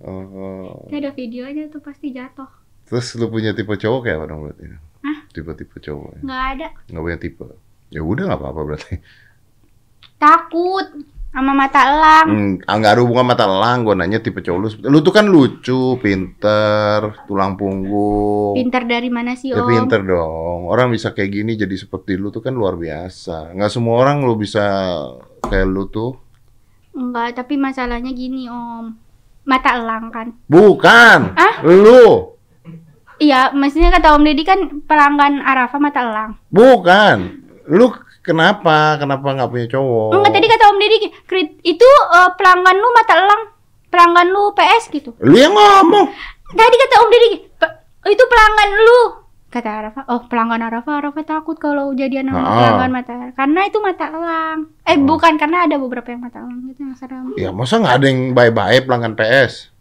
[0.05, 2.47] oh, Ini ada videonya tuh pasti jatuh.
[2.87, 4.63] terus lu punya tipe cowok kayak apa dong berarti?
[5.03, 5.17] Hah?
[5.35, 6.19] Tipe-tipe cowok ya?
[6.23, 6.67] Nggak ada.
[6.87, 7.45] Nggak punya tipe.
[7.91, 8.95] Ya udah nggak apa-apa berarti.
[10.15, 10.87] Takut.
[11.31, 12.27] Sama mata elang.
[12.27, 14.67] Hmm, ah, nggak ada hubungan mata elang, gue nanya tipe cowok lu.
[14.89, 18.57] Lu tuh kan lucu, pinter, tulang punggung.
[18.57, 19.69] Pinter dari mana sih Ya om?
[19.69, 20.65] pinter dong.
[20.65, 23.53] Orang bisa kayak gini jadi seperti lu tuh kan luar biasa.
[23.53, 24.65] Nggak semua orang lu bisa
[25.45, 26.17] kayak lu tuh.
[26.97, 28.97] Enggak, tapi masalahnya gini om.
[29.45, 30.33] Mata elang kan.
[30.49, 31.37] Bukan.
[31.37, 31.61] Ah?
[31.61, 32.33] Lu.
[33.17, 36.31] Iya, maksudnya kata Om Deddy kan pelanggan Arafa mata elang.
[36.53, 37.17] Bukan.
[37.65, 37.89] Lu
[38.27, 38.77] kenapa?
[38.97, 40.11] Kenapa nggak punya cowok?
[40.13, 43.43] Enggak, tadi kata Om Deddy "Krit- itu eh, pelanggan lu mata elang.
[43.87, 45.15] Pelanggan lu PS gitu.
[45.17, 46.11] Lu yang ngomong.
[46.49, 48.99] Tadi kata Om Deddy "Pe- itu pelanggan lu.
[49.47, 52.51] Kata Arafa, oh pelanggan Arafa, Arafa takut kalau jadian sama Ah.
[52.53, 53.31] pelanggan mata elang.
[53.33, 54.59] Karena itu mata elang.
[54.83, 57.31] Eh bukan, karena ada beberapa yang mata elang gitu yang serem.
[57.33, 59.71] Ya masa nggak ada yang baik-baik pelanggan PS?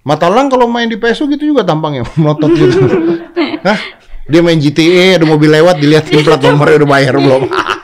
[0.00, 2.78] Mata elang kalau main di PSU gitu juga tampangnya melotot gitu.
[3.66, 3.78] Hah?
[4.28, 7.44] Dia main GTA, ada mobil lewat, dilihatin plat nomornya udah bayar belum?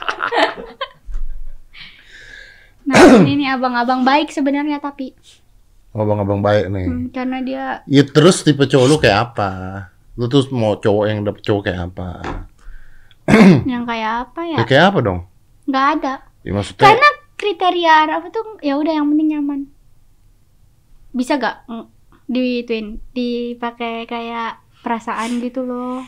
[2.87, 5.11] Nah ini nih abang-abang baik sebenarnya tapi
[5.91, 6.87] abang-abang baik nih.
[6.87, 9.51] hmm, karena dia Ya terus tipe cowok lu kayak apa?
[10.15, 12.09] Lu tuh mau cowok yang dapet cowok kayak apa?
[13.71, 14.57] yang kayak apa ya?
[14.61, 15.19] Ya kayak apa dong?
[15.67, 16.13] Nggak ada.
[16.47, 19.59] Ya maksudnya Karena kriteria Arafa tuh ya udah yang penting nyaman.
[21.11, 21.85] Bisa gak mm,
[22.31, 26.07] diituin dipakai kayak perasaan gitu loh.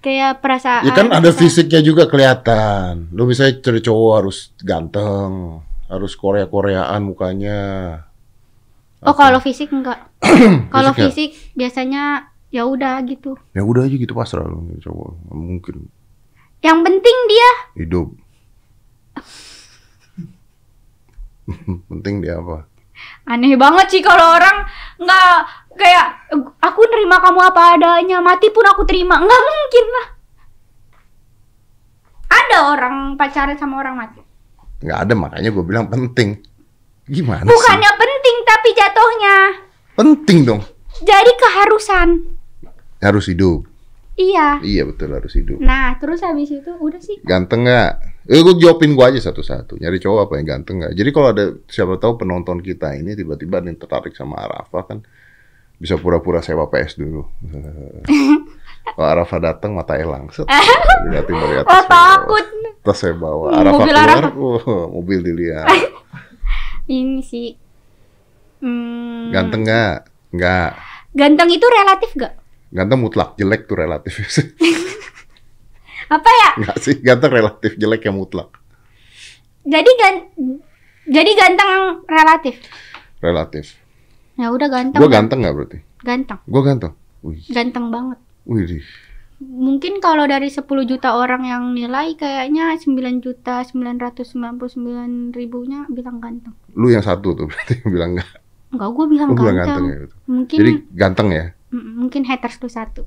[0.00, 0.88] Kayak perasaan.
[0.88, 3.12] Ya kan ada bisa- fisiknya juga kelihatan.
[3.12, 5.60] Lu misalnya cari cowok harus ganteng,
[5.92, 7.60] harus Korea-Koreaan mukanya.
[9.04, 9.96] Oh kalau fisik enggak.
[10.74, 13.36] kalau Fisik biasanya ya udah gitu.
[13.56, 15.10] Ya udah aja gitu pasrah lu cowok.
[15.32, 15.88] Mungkin
[16.60, 18.08] Yang penting dia hidup.
[21.88, 22.68] Penting dia apa?
[23.24, 24.68] aneh banget sih kalau orang
[25.00, 26.06] nggak kayak
[26.58, 30.06] aku nerima kamu apa adanya mati pun aku terima nggak mungkin lah.
[32.30, 34.20] Ada orang pacaran sama orang mati.
[34.80, 36.38] Nggak ada makanya gue bilang penting.
[37.10, 39.68] Gimana Bukannya penting tapi jatuhnya sih?
[39.98, 40.62] Penting dong.
[41.02, 42.08] jadi keharusan.
[43.02, 43.66] Harus hidup.
[44.20, 44.60] Iya.
[44.60, 45.58] Iya betul harus hidup.
[45.64, 47.18] Nah, terus habis itu udah sih.
[47.24, 47.92] Ganteng nggak?
[48.28, 49.80] Eh, gue jawabin gue aja satu-satu.
[49.80, 50.92] Nyari cowok apa yang ganteng nggak?
[50.92, 54.98] Jadi kalau ada siapa tahu penonton kita ini tiba-tiba ada yang tertarik sama Arafa kan
[55.80, 57.24] bisa pura-pura sewa PS dulu.
[58.94, 60.28] kalau Arafa datang mata elang.
[60.28, 60.44] Set.
[61.08, 61.72] Dilihatin dari atas.
[61.72, 62.46] Oh, takut.
[62.84, 63.56] Tas saya bawa.
[63.56, 64.36] Arafa mobil keluar, Arafa.
[64.36, 65.66] wah, mobil dilihat.
[66.92, 67.56] Ini sih.
[68.60, 69.96] Hmm, Ganteng nggak?
[70.36, 70.70] Nggak.
[71.16, 72.36] Ganteng itu relatif gak?
[72.70, 74.14] Ganteng mutlak, jelek tuh relatif.
[76.12, 76.48] Apa ya?
[76.60, 78.52] Nggak sih, ganteng relatif, jelek yang mutlak.
[79.64, 80.14] Jadi gan
[81.08, 82.60] jadi ganteng relatif.
[83.18, 83.74] Relatif.
[84.40, 84.96] Ya udah ganteng.
[84.96, 85.78] Gue ganteng nggak berarti?
[86.00, 86.38] Ganteng.
[86.44, 86.92] Gue ganteng.
[87.20, 88.16] Wih, Ganteng banget.
[88.44, 88.80] wih.
[89.38, 94.56] Mungkin kalau dari 10 juta orang yang nilai kayaknya 9 juta 999
[95.30, 96.52] ribunya bilang ganteng.
[96.72, 98.30] Lu yang satu tuh berarti yang bilang nggak.
[98.70, 99.64] Enggak, gue bilang Lu bilang ganteng.
[99.66, 99.96] ganteng ya.
[99.98, 100.14] gitu.
[100.26, 101.44] Mungkin Jadi ganteng ya.
[101.70, 103.02] mungkin haters lu satu.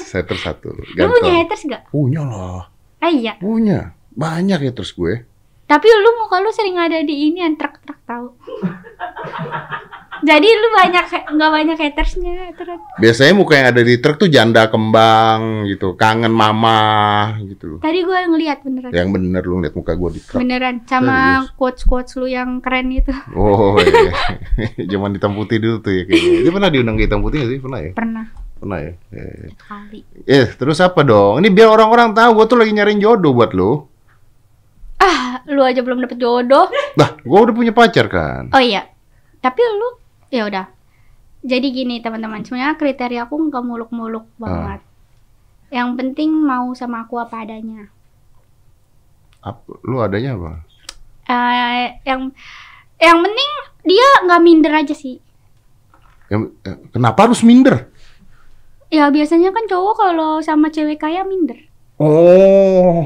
[0.00, 0.70] Saya terus satu.
[0.70, 1.34] Lu punya Ganteng.
[1.38, 1.82] haters gak?
[1.90, 2.66] Punya lah.
[2.98, 3.34] Ah iya.
[3.36, 3.92] Punya.
[4.10, 5.26] Banyak ya terus gue.
[5.64, 8.34] Tapi lu muka lu sering ada di ini yang truk-truk tahu.
[10.22, 11.04] Jadi lu banyak
[11.34, 12.78] nggak banyak hatersnya terus.
[13.02, 15.98] Biasanya muka yang ada di truk tuh janda kembang gitu.
[15.98, 17.78] Kangen mama gitu loh.
[17.82, 18.90] Tadi gue ngeliat beneran.
[18.94, 20.38] Yang bener lu lihat muka gue di truk.
[20.38, 24.14] Beneran sama quotes quotes lu yang keren itu Oh iya.
[24.94, 26.38] Zaman hitam putih dulu tuh ya kayaknya.
[26.46, 27.58] Dia pernah diundang ke hitam putih nggak sih?
[27.58, 27.90] Pernah ya?
[27.92, 28.24] pernah
[28.62, 28.92] Pernah ya?
[29.10, 29.50] Eh.
[29.58, 30.00] kali.
[30.22, 31.42] Eh, terus apa dong?
[31.42, 33.90] Ini biar orang-orang tahu gue tuh lagi nyariin jodoh buat lu.
[35.02, 36.70] Ah, lu aja belum dapet jodoh.
[36.94, 38.54] Nah, gue udah punya pacar kan.
[38.54, 38.86] Oh iya.
[39.42, 39.98] Tapi lu
[40.32, 40.66] ya udah.
[41.44, 44.80] Jadi gini teman-teman, sebenarnya kriteria aku nggak muluk-muluk banget.
[45.68, 47.92] Yang penting mau sama aku apa adanya.
[49.42, 50.52] Apa, lu adanya apa?
[51.26, 52.30] Eh, yang
[52.96, 53.50] yang penting
[53.82, 55.18] dia nggak minder aja sih.
[56.30, 57.90] Yang- eh, kenapa harus minder?
[58.92, 61.58] Ya biasanya kan cowok kalau sama cewek kaya minder.
[61.98, 63.02] Oh.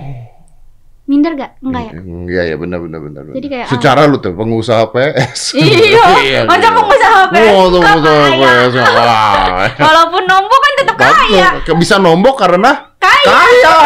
[1.06, 1.62] Minder gak?
[1.62, 1.92] Enggak ya?
[2.02, 3.22] Iya, ya benar benar benar.
[3.22, 3.34] benar.
[3.38, 5.54] Jadi kayak, secara lu tuh pengusaha PS.
[5.54, 8.26] Iya, masa pengusaha PS Oh, tuh pengusaha?
[8.34, 8.72] PS.
[8.74, 9.70] Wah.
[9.86, 11.46] Walaupun nombok kan tetap kaya.
[11.78, 13.22] Bisa nombok karena Kaya.
[13.24, 13.76] kaya.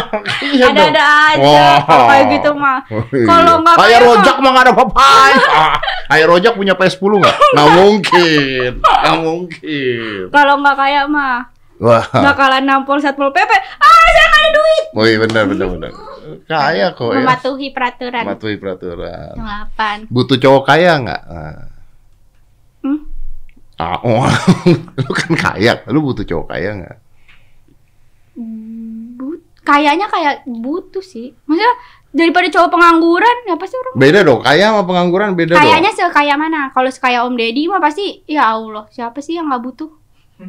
[0.50, 0.90] Iya dong.
[0.90, 2.78] Ada-ada aja kalau kayak gitu mah.
[2.90, 3.26] Oh, iya.
[3.26, 5.02] Kalau nggak kaya rojak mah nggak ada apa-apa.
[5.46, 7.36] Ah, Kayak rojak punya PS10 nggak?
[7.54, 8.70] Nggak mungkin.
[8.82, 10.20] Nggak mungkin.
[10.30, 12.06] Kalau nggak kaya mah Wah.
[12.06, 13.50] bakalan nampol satpol pp.
[13.82, 14.84] Ah, saya nggak ada duit.
[14.94, 15.90] Oh iya benar benar benar.
[16.46, 17.20] Kaya kok ya.
[17.20, 18.22] Mematuhi peraturan.
[18.22, 19.34] Mematuhi peraturan.
[19.34, 19.96] Delapan.
[20.06, 21.22] Butuh cowok kaya nggak?
[21.26, 21.58] Ah.
[22.84, 23.00] Hmm?
[23.74, 24.22] Ah, oh.
[25.02, 26.96] lu kan kaya, lu butuh cowok kaya nggak?
[28.38, 31.34] Hmm, but kayaknya kayak butuh sih.
[31.46, 31.72] Maksudnya
[32.14, 36.70] daripada cowok pengangguran, ya pasti orang Beda dong, kaya sama pengangguran beda kayaknya sekaya mana?
[36.70, 39.90] Kalau sekaya Om Deddy mah pasti ya Allah, siapa sih yang nggak butuh?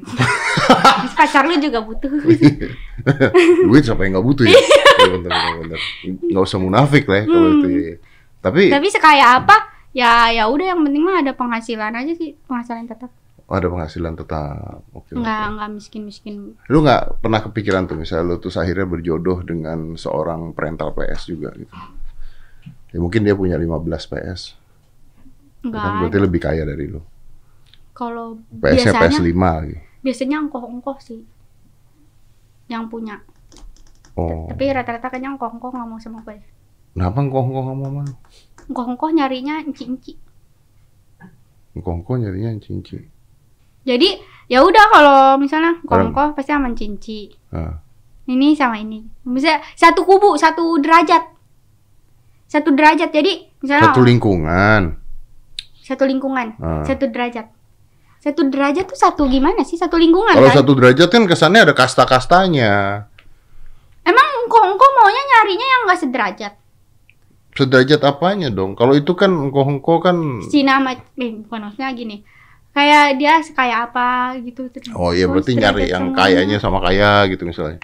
[0.02, 2.10] Terus pacar lu juga butuh.
[3.68, 4.54] Duit siapa yang nggak butuh ya?
[4.54, 4.66] Iya,
[5.14, 5.80] bener, bener, bener.
[6.26, 7.58] Nggak usah munafik lah ya kalau Hmm.
[7.58, 7.68] itu.
[7.70, 7.96] ya.
[8.40, 9.58] Tapi Tapi sekaya apa?
[9.92, 13.12] Ya ya udah yang penting mah ada penghasilan aja sih, penghasilan tetap.
[13.46, 14.82] ada penghasilan tetap.
[14.90, 15.14] Oke.
[15.14, 15.22] oke.
[15.22, 16.36] Nggak nggak miskin-miskin.
[16.66, 21.54] Lu nggak pernah kepikiran tuh misalnya lu terus akhirnya berjodoh dengan seorang perental PS juga
[21.54, 21.70] gitu.
[22.90, 24.58] Ya mungkin dia punya 15 PS.
[25.62, 25.78] Enggak.
[25.80, 27.06] Kan berarti lebih kaya dari lu.
[27.94, 29.78] Kalau PS-nya biasanya PS5 lagi.
[30.06, 31.26] Biasanya engkoh-engkoh sih
[32.70, 33.26] yang punya.
[34.14, 34.46] Oh.
[34.46, 36.38] Tapi rata-rata kayaknya engkoh-engkoh nggak mau sama gue.
[36.94, 38.14] Kenapa nggak mau sama lu?
[38.70, 40.14] Engkoh-engkoh nyarinya enci-enci.
[41.76, 42.96] Engkong-engkong nyarinya cinci.
[43.86, 44.10] Jadi
[44.48, 47.30] ya udah kalau misalnya engkoh-engkoh pasti sama cinci.
[47.52, 47.84] Ah.
[48.26, 49.04] Ini sama ini.
[49.28, 51.22] Misalnya satu kubu, satu derajat.
[52.50, 53.12] Satu derajat.
[53.14, 54.82] Jadi misalnya Satu lingkungan.
[55.86, 56.82] satu lingkungan, Ah.
[56.82, 57.46] satu derajat.
[58.26, 59.78] Satu derajat tuh satu gimana sih?
[59.78, 60.58] Satu lingkungan Kalau kan?
[60.58, 63.06] satu derajat kan kesannya ada kasta-kastanya.
[64.02, 66.54] Emang engkoh-engkoh maunya nyarinya yang nggak sederajat.
[67.54, 68.74] Sederajat apanya dong?
[68.74, 72.26] Kalau itu kan engkong-engkong kan Si nama, eh, bukan maksudnya gini.
[72.74, 74.08] Kayak dia kayak apa
[74.42, 74.68] gitu.
[74.68, 76.18] terus- Oh iya berarti sederajat nyari yang semua.
[76.20, 77.78] kayanya sama kaya gitu misalnya.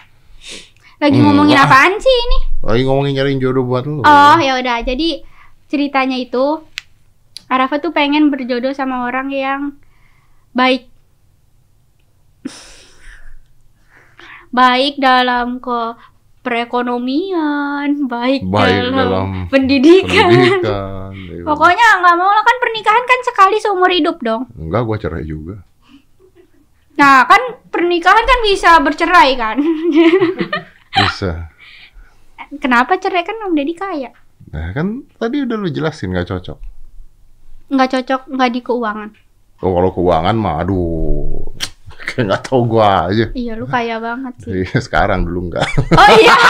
[0.98, 1.64] Lagi Hmm, ngomongin wah.
[1.64, 2.38] apaan sih ini?
[2.60, 4.02] Lagi ngomongin nyariin jodoh buat lu.
[4.02, 4.82] Oh ya udah.
[4.82, 5.22] Jadi
[5.66, 6.66] ceritanya itu
[7.46, 9.60] Arafa tuh pengen berjodoh sama orang yang
[10.56, 10.88] baik.
[14.52, 15.96] baik dalam ke
[16.44, 20.28] perekonomian, baik, Baik dalam, dalam pendidikan.
[20.28, 21.12] Pendidikan.
[21.32, 21.42] iya.
[21.46, 24.50] Pokoknya nggak mau lah kan pernikahan kan sekali seumur hidup dong.
[24.58, 25.62] Enggak, gua cerai juga.
[26.98, 29.56] Nah kan pernikahan kan bisa bercerai kan.
[30.92, 31.48] Bisa.
[32.60, 34.12] Kenapa cerai kan Om Deddy kaya?
[34.52, 36.58] Nah kan tadi udah lu jelasin nggak cocok.
[37.72, 39.10] Nggak cocok nggak di keuangan.
[39.62, 41.54] Oh kalau keuangan mah aduh.
[42.02, 43.30] Kayak nggak tahu gua aja.
[43.30, 44.50] Iya lu kaya banget sih.
[44.60, 45.66] Iya, sekarang dulu enggak.
[45.94, 46.34] Oh iya.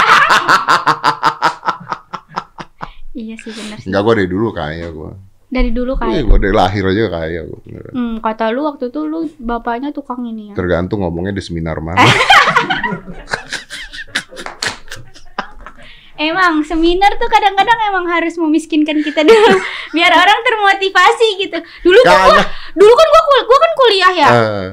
[3.15, 3.89] iya sih bener sih.
[3.93, 5.13] Enggak gua dari dulu kaya gua.
[5.53, 6.21] Dari dulu Iya, kaya.
[6.25, 7.59] gua dari lahir aja kaya gua.
[7.63, 7.93] beneran.
[7.93, 10.55] Hmm, kata lu waktu itu lu bapaknya tukang ini ya.
[10.57, 12.01] Tergantung ngomongnya di seminar mana.
[16.23, 19.59] Emang seminar tuh kadang-kadang emang harus memiskinkan kita dulu
[19.91, 21.59] biar orang termotivasi gitu.
[21.83, 22.43] Dulu kan gua,
[22.79, 24.31] dulu kan gua, gua kan kuliah ya.
[24.31, 24.71] Eh,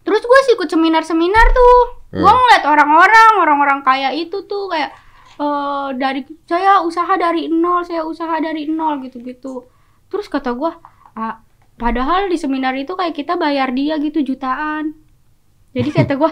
[0.00, 1.78] Terus gue sih ikut seminar-seminar tuh.
[2.10, 2.26] Hmm.
[2.26, 4.90] ngeliat orang-orang, orang-orang kaya itu tuh kayak
[5.38, 9.62] eh dari saya usaha dari nol, saya usaha dari nol gitu-gitu.
[10.10, 10.72] Terus kata gue,
[11.14, 11.38] ah,
[11.78, 14.98] padahal di seminar itu kayak kita bayar dia gitu jutaan.
[15.70, 16.30] Jadi kata gue,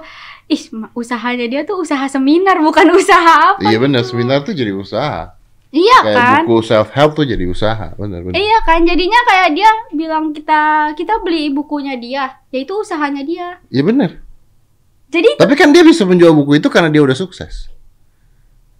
[0.50, 0.62] ih
[0.98, 3.62] usahanya dia tuh usaha seminar bukan usaha apa.
[3.62, 5.38] iya benar, gitu." seminar tuh jadi usaha.
[5.68, 6.42] Iya Kayak kan?
[6.48, 8.40] buku self help tuh jadi usaha, benar benar.
[8.40, 13.60] Iya kan, jadinya kayak dia bilang kita kita beli bukunya dia, yaitu usahanya dia.
[13.68, 14.10] Iya benar.
[15.12, 17.68] Jadi Tapi kan dia bisa menjual buku itu karena dia udah sukses.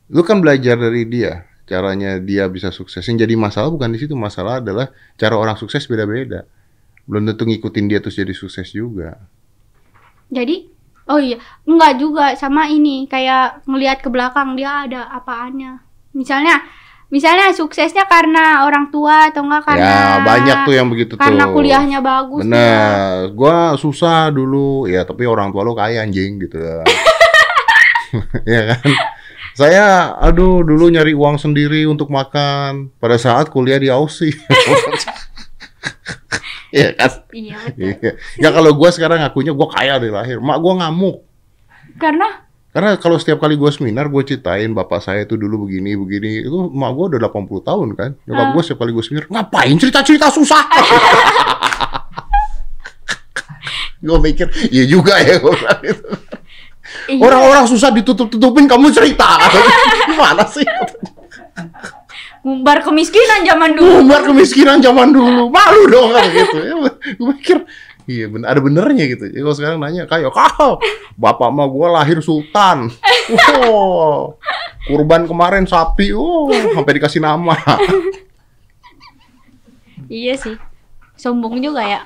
[0.09, 3.05] Lu kan belajar dari dia, caranya dia bisa sukses.
[3.05, 4.88] Yang jadi masalah bukan di situ, masalah adalah
[5.21, 6.49] cara orang sukses beda-beda.
[7.05, 9.21] Belum tentu ngikutin dia terus jadi sukses juga.
[10.29, 10.69] Jadi,
[11.09, 15.81] oh iya, enggak juga sama ini kayak ngelihat ke belakang dia ada apaannya.
[16.12, 16.61] Misalnya,
[17.09, 21.55] misalnya suksesnya karena orang tua atau enggak karena ya banyak tuh yang begitu karena tuh.
[21.57, 22.45] kuliahnya bagus.
[22.45, 26.85] Bener, gua susah dulu, ya tapi orang tua lo kaya anjing gitu ya.
[28.49, 28.81] ya kan?
[29.59, 34.31] Saya, aduh dulu nyari uang sendiri untuk makan pada saat kuliah di Aussie.
[36.68, 37.11] Iya kan?
[37.33, 38.12] Iya betul.
[38.37, 40.38] Ya kalau gua sekarang ngakunya gua kaya dari lahir.
[40.38, 41.16] Mak gua ngamuk.
[41.96, 46.44] Karena Karena kalau setiap kali gua seminar gua ceritain bapak saya itu dulu begini begini.
[46.44, 48.11] Itu mak gua udah 80 tahun kan.
[48.22, 48.52] Nyokap Ah.
[48.52, 50.62] gua setiap kali gua seminar, ngapain cerita-cerita susah?
[53.98, 56.07] gua mikir, iya juga ya bilang gitu.
[57.11, 59.26] iya, Orang-orang susah ditutup-tutupin kamu cerita.
[60.12, 60.62] Gimana sih?
[62.44, 63.92] Ngumbar kemiskinan zaman dulu.
[64.03, 65.51] Umbar kemiskinan zaman dulu.
[65.51, 66.59] Malu dong kan gitu.
[66.62, 67.59] Ya, gue mikir
[68.09, 69.29] Iya bener, ada benernya gitu.
[69.29, 70.81] Jadi kalau sekarang nanya kayak, kau,
[71.21, 72.88] bapak mah gue lahir sultan.
[73.29, 74.40] Wow,
[74.88, 77.52] kurban kemarin sapi, oh, sampai dikasih nama.
[80.08, 80.56] Iya sih.
[81.21, 82.00] Sombong juga ya.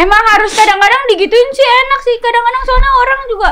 [0.00, 2.16] Emang harus kadang-kadang digituin sih enak sih.
[2.24, 3.50] Kadang-kadang soalnya orang juga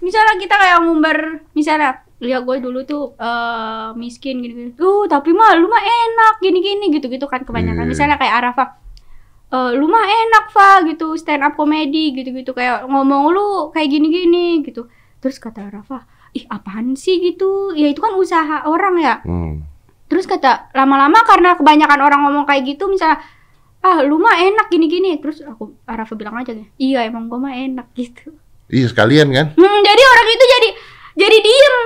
[0.00, 1.18] misalnya kita kayak ngumbar
[1.52, 4.74] misalnya lihat gue dulu tuh eh, miskin gini-gini.
[4.74, 7.86] Tuh, tapi mah lu mah enak gini-gini gitu-gitu kan kebanyakan.
[7.86, 7.90] Iya.
[7.90, 8.64] Misalnya kayak Arafa.
[9.48, 14.60] eh lu mah enak Fa gitu stand up komedi gitu-gitu kayak ngomong lu kayak gini-gini
[14.60, 14.92] gitu.
[15.24, 16.04] Terus kata Rafa,
[16.36, 17.72] ih apaan sih gitu?
[17.72, 19.14] Ya itu kan usaha orang ya.
[19.24, 19.64] Hmm.
[20.12, 23.24] Terus kata lama-lama karena kebanyakan orang ngomong kayak gitu misalnya
[23.78, 26.50] ah lu mah enak gini-gini terus aku Rafa bilang aja
[26.82, 28.34] iya emang gua mah enak gitu
[28.68, 29.46] Iya sekalian kan?
[29.54, 30.68] hmm, jadi orang itu jadi
[31.14, 31.76] jadi diem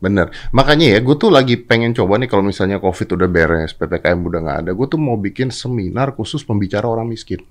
[0.00, 0.32] Bener.
[0.50, 4.40] Makanya ya, gue tuh lagi pengen coba nih kalau misalnya COVID udah beres, PPKM udah
[4.40, 7.44] nggak ada, gue tuh mau bikin seminar khusus pembicara orang miskin.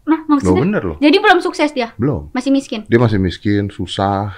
[0.00, 0.96] nah Loh maksudnya bener loh.
[0.98, 2.28] jadi belum sukses dia Belum.
[2.34, 4.34] masih miskin Dia masih miskin, susah,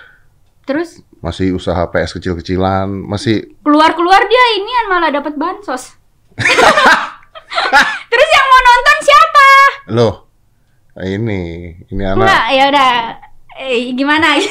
[0.63, 5.97] terus masih usaha PS kecil-kecilan, masih keluar-keluar dia inian malah dapat bansos
[8.11, 9.47] terus yang mau nonton siapa
[9.91, 10.15] loh.
[10.93, 11.41] Ini,
[11.89, 12.91] ini anak, Enggak, ya udah
[13.63, 14.51] eh, gimana ini.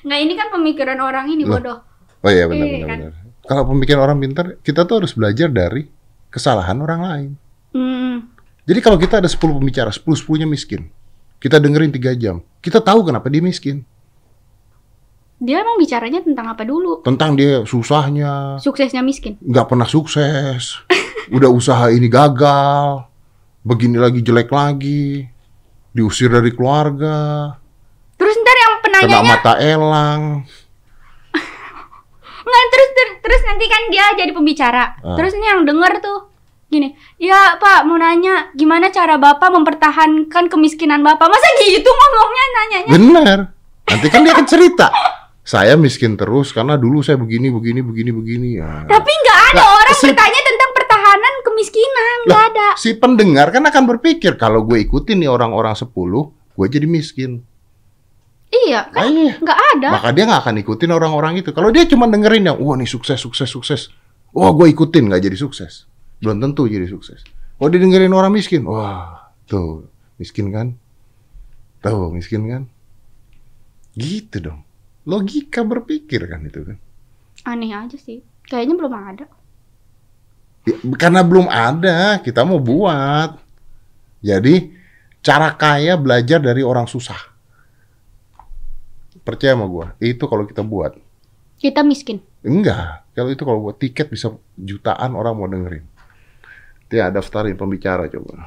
[0.00, 1.52] Nggak ini kan pemikiran orang ini Loh.
[1.54, 1.78] bodoh
[2.20, 2.88] Oh iya benar Iya, benar.
[2.88, 2.98] kan?
[2.98, 3.12] benar.
[3.46, 5.86] Kalau pemikiran orang pintar, kita tuh harus belajar dari
[6.26, 7.30] kesalahan orang lain.
[7.72, 8.16] hmm.
[8.66, 10.90] Jadi kalau kita ada 10 pembicara, 10 10-nya miskin.
[11.38, 12.42] Kita dengerin 3 jam.
[12.58, 13.86] Kita tahu kenapa dia miskin.
[15.36, 20.80] dia emang bicaranya tentang apa dulu Tentang dia susahnya, suksesnya miskin nggak pernah sukses,
[21.28, 23.04] udah usaha ini gagal,
[23.60, 25.28] begini lagi jelek lagi,
[25.92, 27.52] diusir dari keluarga,
[28.98, 30.22] kena penanyanya mata elang.
[32.46, 34.84] Nggak, terus ter- terus nanti kan dia jadi pembicara.
[35.00, 35.16] Ah.
[35.16, 36.18] Terus ini yang denger tuh
[36.66, 41.26] gini, ya Pak mau nanya gimana cara Bapak mempertahankan kemiskinan Bapak?
[41.26, 42.90] Masa gitu ngomongnya nanyanya?
[42.90, 43.38] Bener.
[43.86, 44.90] Nanti kan dia akan cerita.
[45.46, 48.48] Saya miskin terus karena dulu saya begini, begini, begini, begini.
[48.58, 48.82] Ya.
[48.82, 52.68] Tapi nggak ada Lah, orang si- bertanya tentang pertahanan kemiskinan, nggak ada.
[52.74, 55.86] Si pendengar kan akan berpikir kalau gue ikutin nih orang-orang 10,
[56.34, 57.46] gue jadi miskin.
[58.56, 59.32] Iya, kan Ah, iya.
[59.36, 59.88] nggak ada.
[60.00, 61.50] Maka dia nggak akan ikutin orang-orang itu.
[61.52, 63.80] Kalau dia cuma dengerin yang, wah nih sukses, sukses, sukses.
[64.32, 65.84] Wah gue ikutin nggak jadi sukses.
[66.22, 67.20] Belum tentu jadi sukses.
[67.58, 68.64] Oh dia dengerin orang miskin.
[68.64, 70.76] Wah tuh miskin kan?
[71.82, 72.62] Tuh miskin kan?
[73.96, 74.64] Gitu dong.
[75.06, 76.76] Logika berpikir kan itu kan.
[77.46, 78.20] Aneh aja sih.
[78.46, 79.26] Kayaknya belum ada.
[80.66, 83.38] Ya, karena belum ada, kita mau buat.
[84.20, 84.74] Jadi
[85.22, 87.35] cara kaya belajar dari orang susah.
[89.26, 90.94] Percaya sama gua, itu kalau kita buat.
[91.58, 92.22] Kita miskin.
[92.46, 95.82] Enggak, kalau itu kalau buat tiket bisa jutaan orang mau dengerin.
[96.86, 98.46] Ya daftarin pembicara coba.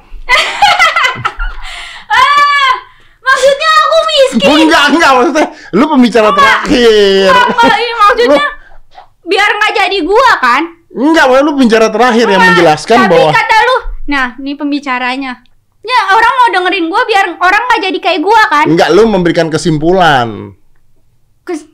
[3.20, 4.48] Maksudnya aku miskin.
[4.64, 7.28] enggak, enggak maksudnya lu pembicara terakhir.
[7.30, 8.46] Apa ini maksudnya?
[9.22, 10.62] Biar nggak jadi gua kan?
[10.90, 13.76] Enggak, maksudnya lu pembicara terakhir yang menjelaskan Tapi bahwa kata lu,
[14.08, 15.32] nah ini pembicaranya.
[15.80, 18.66] Ya orang mau dengerin gua biar orang nggak jadi kayak gua kan?
[18.68, 20.59] enggak lu memberikan kesimpulan Kes-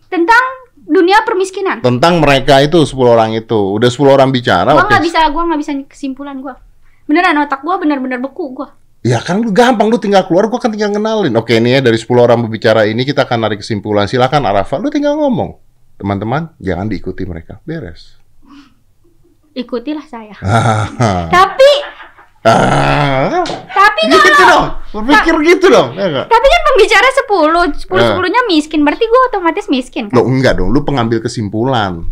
[0.07, 0.45] tentang
[0.87, 1.83] dunia permiskinan.
[1.83, 3.59] tentang mereka itu 10 orang itu.
[3.75, 6.55] Udah 10 orang bicara, Gua nggak bisa, gua nggak bisa kesimpulan gua.
[7.07, 8.71] Beneran otak gua bener-bener beku gua.
[9.07, 11.35] Ya kan lu gampang lu tinggal keluar gua kan tinggal kenalin.
[11.39, 14.07] Oke ini ya dari 10 orang berbicara ini kita akan narik kesimpulan.
[14.07, 15.59] Silakan Arafa lu tinggal ngomong.
[15.97, 17.59] Teman-teman jangan diikuti mereka.
[17.65, 18.19] Beres.
[19.57, 20.37] Ikutilah saya.
[21.41, 21.71] Tapi,
[22.47, 24.65] ah, tapi gitu kalau dong.
[25.03, 25.93] Berpikir gitu dong.
[25.99, 28.17] Ya tapi kan pembicara 10, 10 Ah.
[28.17, 30.17] 10-nya miskin, berarti gua otomatis miskin kan?
[30.17, 32.07] Lo enggak dong, lu pengambil kesimpulan.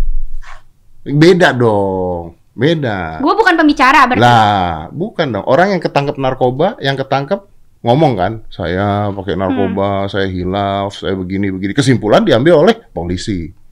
[1.05, 2.37] Beda dong.
[2.55, 3.19] Beda.
[3.19, 4.23] Gua bukan pembicara berarti.
[4.23, 5.45] Lah, bukan dong.
[5.51, 7.41] Orang yang ketangkep narkoba, yang ketangkep
[7.85, 11.73] ngomong kan, saya pakai narkoba, saya hilaf, saya begini begini.
[11.77, 13.64] Kesimpulan diambil oleh polisi.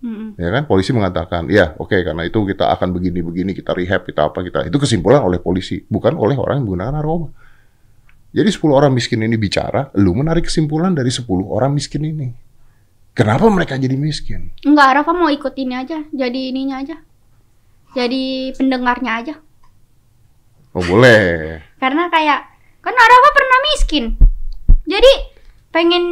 [0.00, 0.40] Mm-mm.
[0.40, 4.32] ya kan polisi mengatakan ya oke karena itu kita akan begini begini kita rehab kita
[4.32, 7.28] apa kita itu kesimpulan oleh polisi bukan oleh orang yang menggunakan narkoba
[8.30, 12.32] jadi 10 orang miskin ini bicara lu menarik kesimpulan dari 10 orang miskin ini
[13.12, 16.96] kenapa mereka jadi miskin Enggak, Rafa mau ikut ini aja, jadi ininya aja.
[17.90, 19.34] Jadi pendengarnya aja.
[20.78, 22.40] oh boleh Karena kayak
[22.80, 24.04] kan Rafa pernah miskin.
[24.86, 25.12] Jadi
[25.74, 26.04] pengen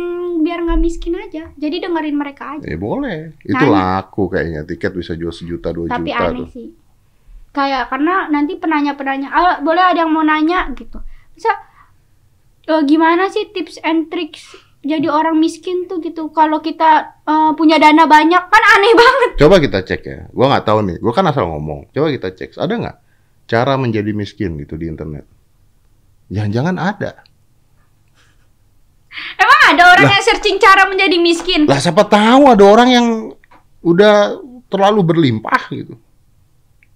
[0.48, 1.52] biar nggak miskin aja.
[1.60, 2.64] Jadi dengerin mereka aja.
[2.64, 4.00] ya boleh itu Nanya.
[4.00, 6.68] laku kayaknya tiket bisa jual sejuta dua Tapi juta aneh tuh sih.
[7.52, 10.96] Kayak karena nanti penanya-penanya, ah, boleh ada yang mau nanya gitu.
[11.36, 11.52] Bisa
[12.64, 16.32] eh, gimana sih tips and tricks jadi orang miskin tuh gitu.
[16.32, 19.30] Kalau kita eh, punya dana banyak kan aneh banget.
[19.44, 22.56] coba kita cek ya gua nggak tahu nih gua kan asal ngomong coba kita cek
[22.56, 22.96] ada nggak
[23.48, 25.24] cara menjadi miskin gitu di internet
[26.28, 27.22] jangan-jangan ada
[29.38, 31.66] Emang ada orang yang searching cara menjadi miskin?
[31.68, 33.06] Lah siapa tahu ada orang yang
[33.84, 34.38] udah
[34.68, 35.94] terlalu berlimpah gitu.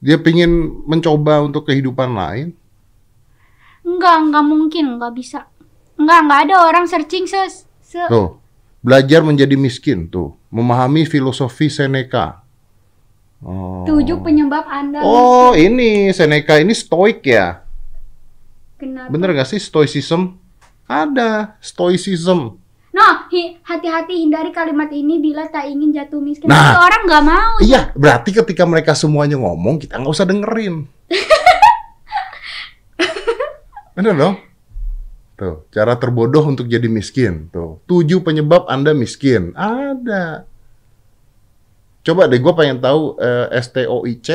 [0.03, 0.51] Dia pingin
[0.85, 2.59] mencoba untuk kehidupan lain.
[3.87, 5.47] Enggak, enggak mungkin, enggak bisa.
[5.95, 7.39] Enggak, enggak ada orang searching se,
[7.83, 8.39] se Tuh,
[8.83, 12.43] belajar menjadi miskin tuh, memahami filosofi Seneca.
[13.43, 13.83] Oh.
[13.83, 17.67] tujuh penyebab Anda Oh, ini Seneca ini stoik ya.
[18.79, 19.11] Kenapa?
[19.11, 20.39] Bener gak sih stoicism?
[20.93, 22.61] Ada stoicism.
[22.93, 26.53] No, hi- hati-hati hindari kalimat ini bila tak ingin jatuh miskin.
[26.53, 26.61] Nah.
[26.61, 27.55] Tapi orang nggak mau.
[27.65, 30.85] Iya, berarti ketika mereka semuanya ngomong, kita nggak usah dengerin.
[33.97, 34.37] Bener dong?
[35.41, 37.49] Tuh, cara terbodoh untuk jadi miskin.
[37.49, 39.57] Tuh, tujuh penyebab Anda miskin.
[39.57, 40.45] Ada.
[42.05, 44.29] Coba deh, gue pengen tahu eh, STOIC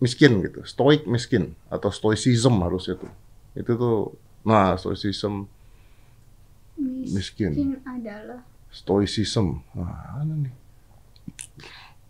[0.00, 0.64] miskin gitu.
[0.64, 1.52] Stoic miskin.
[1.68, 3.12] Atau stoicism harusnya tuh.
[3.52, 5.52] Itu tuh, nah stoicism
[6.78, 7.50] miskin.
[7.54, 8.40] Miskin adalah
[8.74, 9.62] Stoicism.
[9.78, 10.54] Nah, mana nih?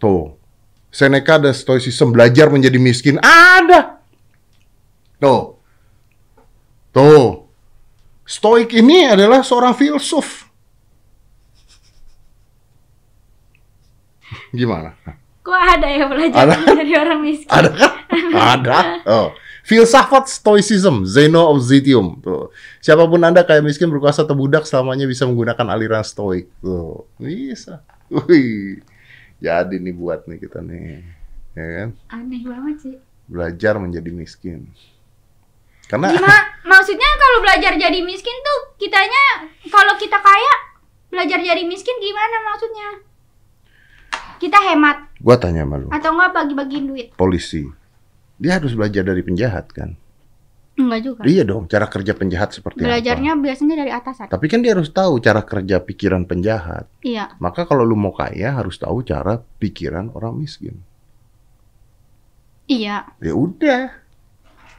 [0.01, 0.41] Tuh.
[0.89, 3.21] Seneca ada stoicism belajar menjadi miskin.
[3.21, 4.01] Ada.
[5.21, 5.61] Tuh.
[6.95, 7.51] Tuh.
[8.25, 10.49] Stoik ini adalah seorang filsuf.
[14.55, 14.97] Gimana?
[15.45, 16.57] kok ada ya belajar Ada.
[16.73, 17.53] dari orang miskin.
[17.53, 17.93] Ada kan?
[18.57, 18.79] Ada.
[19.05, 19.29] Oh.
[19.65, 22.21] Filsafat Stoicism, Zeno of Zitium.
[22.21, 22.53] Tuh.
[22.85, 26.53] Siapa pun Anda kayak miskin berkuasa atau budak selamanya bisa menggunakan aliran Stoik.
[26.61, 27.09] Tuh.
[27.17, 27.81] Bisa.
[28.13, 28.85] Wih.
[29.41, 31.01] Jadi nih buat nih kita nih.
[31.57, 31.89] Ya kan?
[32.13, 32.95] Aneh banget sih.
[33.25, 34.69] Belajar menjadi miskin.
[35.89, 36.41] Karena Gimana?
[36.65, 40.55] Maksudnya kalau belajar jadi miskin tuh kitanya kalau kita kaya
[41.13, 42.89] belajar jadi miskin gimana maksudnya?
[44.41, 47.07] Kita hemat gua tanya sama lu, atau enggak bagi-bagiin duit?
[47.15, 47.65] polisi.
[48.39, 49.95] Dia harus belajar dari penjahat kan?
[50.75, 51.21] Enggak juga.
[51.23, 52.99] Iya dong, cara kerja penjahat seperti apa.
[52.99, 54.27] Belajarnya biasanya dari atasan.
[54.27, 56.91] Tapi kan dia harus tahu cara kerja pikiran penjahat.
[57.07, 57.39] Iya.
[57.39, 60.83] Maka kalau lu mau kaya harus tahu cara pikiran orang miskin.
[62.67, 63.07] Iya.
[63.23, 63.95] Ya udah.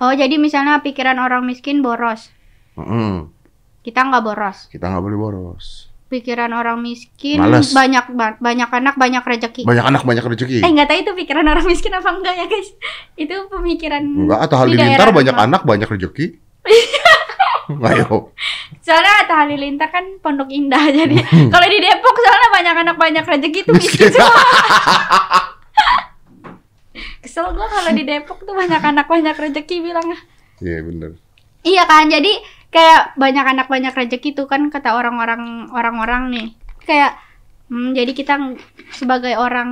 [0.04, 2.28] Oh, jadi misalnya pikiran orang miskin boros.
[2.76, 3.32] Mm-mm.
[3.80, 4.68] Kita nggak boros.
[4.68, 5.95] Kita nggak boleh boros.
[6.06, 7.72] Pikiran orang miskin Males.
[7.72, 9.66] banyak ba- banyak anak banyak rezeki.
[9.66, 10.62] Banyak anak banyak rezeki.
[10.62, 12.70] Eh nggak tahu itu pikiran orang miskin apa enggak ya guys?
[13.16, 14.06] Itu pemikiran.
[14.06, 15.46] Enggak, atau halilintar banyak rumah.
[15.46, 16.26] anak banyak rezeki.
[17.66, 18.30] Ayo.
[18.80, 21.18] Soalnya Atta Halilintar kan Pondok Indah jadi
[21.54, 24.14] kalau di Depok soalnya banyak anak banyak rezeki itu miskin Miskin.
[24.14, 24.46] semua.
[27.20, 30.06] Kesel gua kalau di Depok tuh banyak anak banyak rezeki bilang.
[30.58, 31.12] Iya bener.
[31.62, 32.38] Iya kan, jadi
[32.76, 36.48] kayak banyak anak banyak rezeki tuh kan kata orang-orang orang-orang nih.
[36.84, 37.16] Kayak
[37.72, 38.36] hmm, jadi kita
[38.92, 39.72] sebagai orang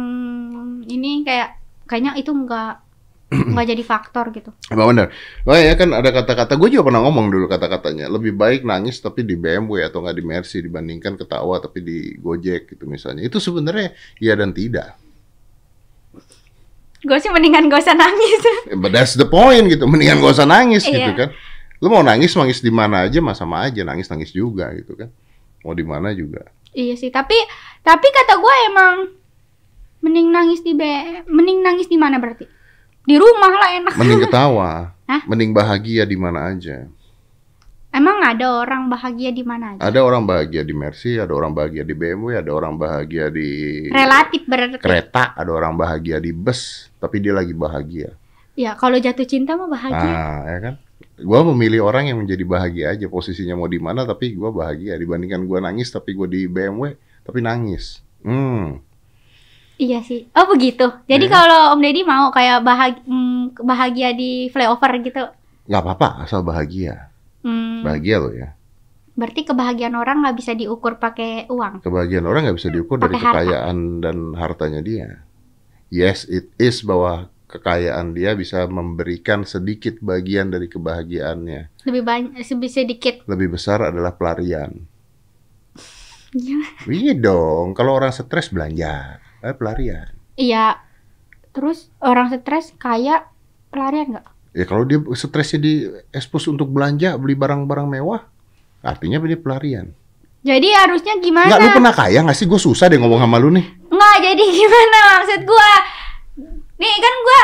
[0.87, 2.79] ini kayak kayaknya itu enggak
[3.27, 4.55] enggak jadi faktor gitu.
[4.71, 5.11] Emang bener.
[5.43, 8.07] Oh ya kan ada kata-kata, gue juga pernah ngomong dulu kata-katanya.
[8.07, 12.71] Lebih baik nangis tapi di BMW atau nggak di Mercy dibandingkan ketawa tapi di Gojek
[12.71, 13.27] gitu misalnya.
[13.27, 13.91] Itu sebenarnya
[14.23, 14.95] iya dan tidak.
[17.03, 18.39] Gue sih mendingan gak usah nangis.
[18.79, 19.83] But that's the point gitu.
[19.91, 21.19] Mendingan gak usah nangis gitu Iya.
[21.19, 21.29] kan.
[21.83, 23.83] Lu mau nangis, nangis di mana aja, mah sama aja.
[23.83, 25.11] Nangis, nangis juga gitu kan.
[25.67, 26.47] Mau di mana juga.
[26.71, 27.35] iya sih, tapi
[27.83, 28.95] tapi kata gue emang
[29.99, 30.81] mending nangis di B,
[31.27, 32.47] mending nangis di mana berarti?
[33.03, 33.93] Di rumah lah enak.
[33.99, 34.95] Mending ketawa.
[35.03, 35.21] Hah?
[35.27, 36.87] Mending bahagia di mana aja.
[37.93, 39.85] Emang ada orang bahagia di mana aja?
[39.85, 43.49] Ada orang bahagia di Mercy, ada orang bahagia di BMW, ada orang bahagia di
[43.93, 44.81] Relatif berarti.
[44.81, 48.17] kereta, ada orang bahagia di bus, tapi dia lagi bahagia.
[48.57, 50.09] Ya, kalau jatuh cinta mah bahagia.
[50.09, 50.75] Ah, ya kan?
[51.15, 55.45] Gua memilih orang yang menjadi bahagia aja posisinya mau di mana tapi gua bahagia dibandingkan
[55.45, 58.01] gua nangis tapi gua di BMW tapi nangis.
[58.21, 58.81] Hmm.
[59.75, 60.29] Iya sih.
[60.31, 60.85] Oh begitu.
[61.05, 61.33] Jadi Iya.
[61.33, 63.01] kalau Om Deddy mau kayak bahagia,
[63.57, 65.23] bahagia di flyover gitu.
[65.63, 67.07] nggak apa-apa asal bahagia.
[67.39, 68.55] Hmm, Bahagia loh ya.
[69.13, 71.85] berarti kebahagiaan orang nggak bisa diukur pakai uang.
[71.85, 73.35] Kebahagiaan orang nggak bisa diukur dari Pakai harta.
[73.45, 75.21] kekayaan dan hartanya dia.
[75.87, 81.85] Yes, it is bahwa kekayaan dia bisa memberikan sedikit bagian dari kebahagiaannya.
[81.85, 83.15] Lebih banyak, lebih sedikit.
[83.29, 84.89] Lebih besar adalah pelarian.
[86.33, 86.65] Iya.
[86.89, 90.09] Iya dong, kalau orang stres belanja, eh, pelarian.
[90.33, 90.81] Iya.
[91.53, 93.29] Terus orang stres kaya
[93.69, 94.27] pelarian nggak?
[94.57, 95.73] Ya kalau dia stresnya di
[96.09, 98.25] expose untuk belanja, beli barang-barang mewah,
[98.81, 99.93] artinya dia pelarian.
[100.41, 101.53] Jadi harusnya gimana?
[101.53, 102.49] Nggak, lu pernah kaya nggak sih?
[102.49, 103.65] Gue susah deh ngomong sama lu nih.
[103.93, 105.73] Nggak, jadi gimana maksud gua?
[106.75, 107.41] Nih kan gua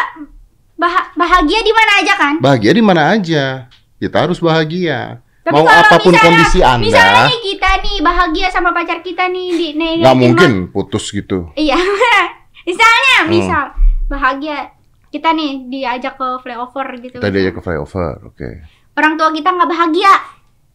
[0.78, 2.34] bah- bahagia di mana aja kan?
[2.40, 3.46] Bahagia di mana aja.
[3.96, 5.20] Kita harus bahagia.
[5.40, 9.24] Tapi Mau apa pun misalnya- kondisi Misalnya Anda, nih kita nih bahagia sama pacar kita
[9.28, 11.50] nih di nih, di- mungkin putus gitu.
[11.54, 11.74] Iya.
[12.70, 13.30] misalnya, Hmm.
[13.30, 13.64] misal
[14.06, 14.70] bahagia
[15.10, 17.18] kita nih diajak ke flyover gitu.
[17.18, 18.50] Tadi aja ke flyover, oke.
[18.94, 20.12] Orang tua kita nggak bahagia,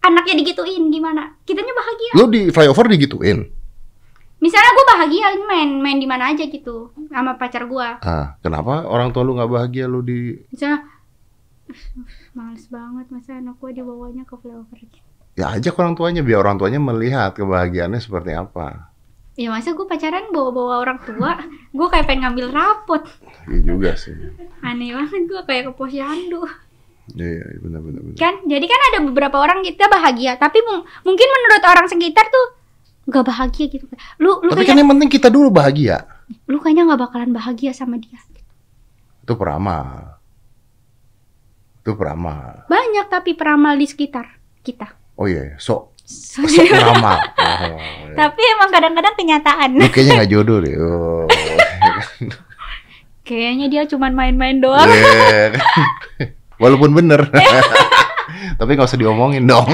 [0.00, 1.38] anaknya digituin gimana?
[1.44, 2.10] Kitanya bahagia.
[2.14, 3.46] Lu di flyover digituin?
[4.44, 7.96] Misalnya gue bahagia main main di mana aja gitu sama pacar gua.
[7.98, 10.84] Ah, kenapa orang tua lu nggak bahagia lu di Misalnya
[11.64, 11.80] "Uf,
[12.32, 14.76] males banget masa anak gua dibawanya ke flyover.
[15.34, 18.92] ya ajak orang tuanya biar orang tuanya melihat kebahagiaannya seperti apa.
[19.34, 21.34] Ya masa gue pacaran bawa-bawa orang tua,
[21.72, 23.02] gue kayak pengen ngambil rapot.
[23.50, 24.14] Iya juga sih.
[24.62, 26.46] Aneh banget gue kayak ke posyandu.
[27.10, 28.14] Iya, iya benar benar benar.
[28.14, 32.46] Kan, jadi kan ada beberapa orang kita bahagia, tapi mung- mungkin menurut orang sekitar tuh
[33.04, 33.84] nggak bahagia gitu.
[34.16, 36.04] Lu lu Tapi kan yang penting kita dulu bahagia.
[36.48, 38.16] lu kayaknya nggak bakalan bahagia sama dia.
[39.20, 40.16] Itu peramal.
[41.84, 42.64] Itu peramal.
[42.64, 44.24] Banyak tapi peramal di sekitar
[44.64, 44.88] kita.
[45.14, 47.16] Oh iya, sok sok peramal.
[47.16, 47.76] Oh,
[48.08, 48.16] iya.
[48.16, 49.68] tapi emang kadang-kadang kenyataan.
[49.76, 50.74] Lu kayaknya nggak jodoh deh.
[50.80, 51.24] Oh.
[53.24, 54.84] Kayaknya dia cuman main-main doang.
[54.84, 55.56] Iya.
[56.60, 57.24] Walaupun bener.
[58.56, 59.64] Tapi nggak usah diomongin dong.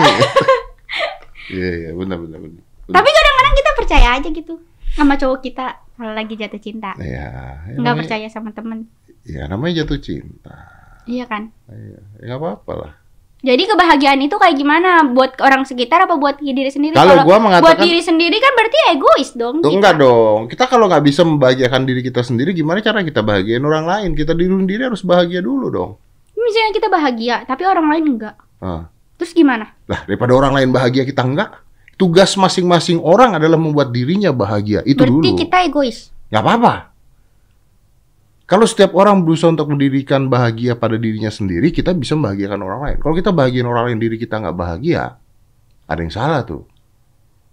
[1.51, 2.63] Iya, iya, benar, benar, benar.
[2.93, 4.55] Tapi kadang-kadang kita percaya aja gitu
[4.91, 6.91] sama cowok kita kalau lagi jatuh cinta.
[6.99, 7.29] Iya,
[7.71, 8.89] ya, Nggak percaya sama temen.
[9.23, 10.55] Ya namanya jatuh cinta.
[11.05, 11.53] Iya kan?
[11.69, 12.93] Iya, ya nggak apa-apa lah.
[13.41, 15.01] Jadi kebahagiaan itu kayak gimana?
[15.17, 16.93] Buat orang sekitar apa buat diri sendiri?
[16.93, 19.65] Kalau gua buat mengatakan diri sendiri kan berarti egois dong.
[19.65, 19.77] Tuh, kita.
[19.81, 20.41] enggak dong.
[20.53, 24.11] Kita kalau nggak bisa membahagiakan diri kita sendiri, gimana cara kita bahagiain orang lain?
[24.13, 25.97] Kita diri sendiri harus bahagia dulu dong.
[26.37, 28.37] Misalnya kita bahagia, tapi orang lain enggak.
[28.61, 28.93] Ah.
[29.17, 29.73] Terus gimana?
[29.89, 31.65] Lah, daripada orang lain bahagia kita enggak.
[32.01, 34.81] Tugas masing-masing orang adalah membuat dirinya bahagia.
[34.89, 35.37] Itu berarti dulu.
[35.37, 36.09] kita egois.
[36.33, 36.75] Nggak apa-apa.
[38.49, 42.97] Kalau setiap orang berusaha untuk mendirikan bahagia pada dirinya sendiri, kita bisa membahagiakan orang lain.
[42.99, 45.21] Kalau kita bahagiain orang lain, diri kita nggak bahagia,
[45.87, 46.65] ada yang salah tuh.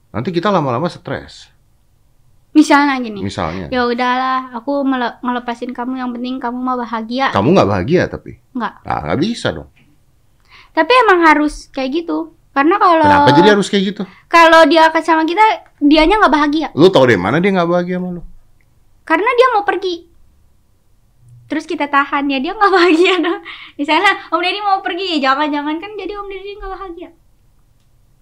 [0.10, 1.52] Nanti kita lama-lama stres.
[2.58, 3.22] Misalnya gini.
[3.22, 7.30] Misalnya, Ya udahlah, aku mele- ngelepasin kamu yang penting kamu mah bahagia.
[7.30, 8.82] kamu nggak bahagia tapi, Enggak.
[8.82, 9.70] ah nggak bisa dong.
[10.74, 12.34] Tapi emang harus kayak gitu.
[12.58, 14.02] Karena kalau Kenapa jadi harus kayak gitu?
[14.26, 15.46] kalau dia akan sama kita,
[15.78, 16.68] dianya nggak bahagia.
[16.74, 18.22] Lu tau deh mana dia nggak bahagia sama lu?
[19.06, 20.10] Karena dia mau pergi.
[21.48, 23.46] Terus kita tahan ya dia nggak bahagia dong.
[23.78, 27.10] Misalnya Om Deddy mau pergi, jangan-jangan kan jadi Om Deddy nggak bahagia.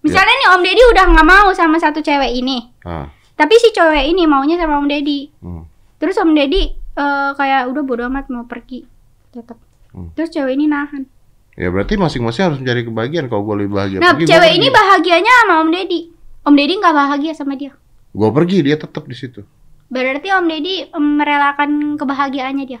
[0.04, 4.06] Misalnya nih Om Deddy udah nggak mau sama satu cewek ini, Ah, tapi si cewek
[4.06, 5.32] ini maunya sama Om Deddy.
[5.40, 5.62] hmm.
[5.96, 6.62] Terus Om Deddy
[6.94, 8.84] eh, kayak udah bodo amat mau pergi,
[9.32, 9.56] tetap.
[9.90, 10.12] Hmm.
[10.12, 11.08] Terus cewek ini nahan.
[11.56, 13.26] Ya berarti masing-masing harus mencari kebahagiaan.
[13.32, 16.00] Kalau gue lebih bahagia, Nah, pergi, cewek ini bahagianya sama Om Deddy.
[16.44, 17.72] Om Deddy nggak bahagia sama dia.
[18.12, 19.40] Gua pergi, dia tetap di situ.
[19.88, 22.80] Berarti Om Deddy merelakan kebahagiaannya dia.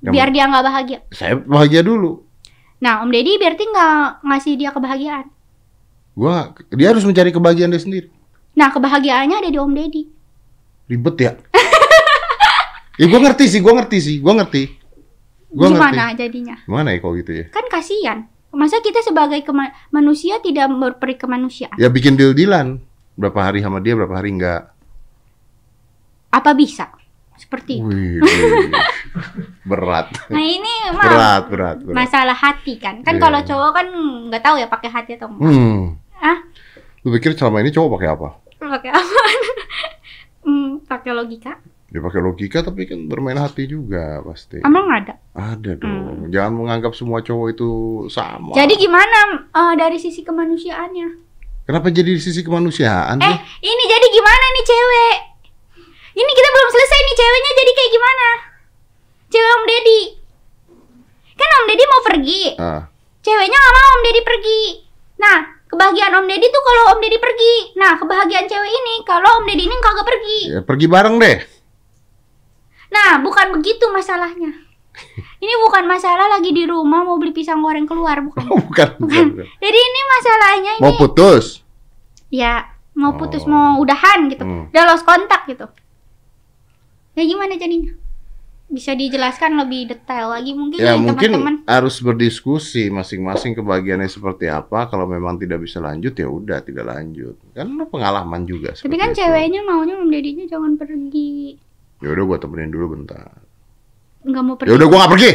[0.00, 0.98] Yang- Biar dia nggak bahagia.
[1.10, 2.22] Saya bahagia dulu.
[2.78, 5.26] Nah, Om Deddy berarti nggak ngasih dia kebahagiaan.
[6.14, 8.08] Gua, dia harus mencari kebahagiaan dia sendiri.
[8.54, 10.02] Nah, kebahagiaannya ada di Om Deddy.
[10.86, 11.32] Ribet ya.
[13.00, 14.62] ya gue ngerti sih, gue ngerti sih, gue ngerti.
[15.54, 16.20] Gua Gimana ngerti.
[16.20, 16.56] jadinya?
[16.60, 17.44] Gimana ya kalau gitu ya?
[17.48, 18.18] Kan kasihan.
[18.50, 19.38] Masa kita sebagai
[19.88, 21.74] manusia tidak berperi kemanusiaan?
[21.74, 22.82] Ya bikin deal-dealan.
[23.14, 24.74] Berapa hari sama dia, berapa hari enggak.
[26.28, 26.90] Apa bisa?
[27.34, 27.86] Seperti itu.
[27.86, 28.70] Wih, wih.
[29.70, 30.10] berat.
[30.26, 31.94] Nah, ini mah Berat, berat, berat.
[31.96, 33.02] masalah hati kan.
[33.02, 33.22] Kan Iya.
[33.22, 33.86] kalau cowok kan
[34.30, 35.50] nggak tahu ya pakai hati atau enggak.
[35.50, 35.78] Hmm.
[36.16, 36.38] Ah,
[37.02, 38.28] Lu pikir selama ini cowok pakai apa?
[38.56, 39.02] pakai apa?
[40.44, 41.56] Hmm, pakai logika.
[41.94, 44.58] Dia pakai logika tapi kan bermain hati juga pasti.
[44.58, 45.14] Emang ada.
[45.30, 46.26] Ada dong.
[46.26, 47.70] Jangan menganggap semua cowok itu
[48.08, 48.50] sama.
[48.50, 48.58] Hmm.
[48.58, 51.22] Jadi gimana eh, dari sisi kemanusiaannya?
[51.64, 53.38] Kenapa jadi di sisi kemanusiaan Eh, sih?
[53.64, 55.16] ini jadi gimana nih cewek?
[56.12, 58.28] Ini kita belum selesai nih ceweknya jadi kayak gimana?
[59.24, 60.00] Cewek Om Deddy.
[61.32, 62.42] Kan Om Deddy mau pergi.
[62.56, 62.82] Ah,
[63.20, 64.60] Ceweknya nggak mau Om Deddy pergi.
[65.16, 67.54] Nah, kebahagiaan Om Deddy tuh kalau Om Deddy pergi.
[67.74, 70.38] Nah, kebahagiaan cewek ini kalau Om Deddy ini kagak pergi.
[70.50, 71.38] ya pergi bareng deh.
[72.94, 74.54] Nah, bukan begitu masalahnya.
[75.36, 78.46] Ini bukan masalah lagi di rumah mau beli pisang goreng keluar, bukan.
[78.46, 79.46] Oh, bukan, bukan, bukan.
[79.58, 81.60] Jadi ini masalahnya ini Mau putus.
[82.30, 83.50] ya mau putus Oh.
[83.50, 84.42] mau udahan gitu.
[84.42, 84.70] Hmm.
[84.70, 85.66] Udah lost kontak gitu.
[87.12, 87.90] Ya gimana jadinya?
[88.64, 91.54] Bisa dijelaskan lebih detail lagi mungkin Ya nih mungkin teman-teman.
[91.64, 94.86] harus berdiskusi masing-masing kebahagiaannya seperti apa.
[94.88, 97.34] Kalau memang tidak bisa lanjut ya udah tidak lanjut.
[97.52, 98.72] Kan lu pengalaman juga.
[98.72, 99.20] Tapi kan itu.
[99.20, 101.58] ceweknya maunya Om Dedinya jangan pergi.
[102.04, 103.32] Ya udah gua temenin dulu bentar.
[104.28, 104.68] Nggak mau pergi.
[104.68, 105.30] Ya udah gua nggak pergi.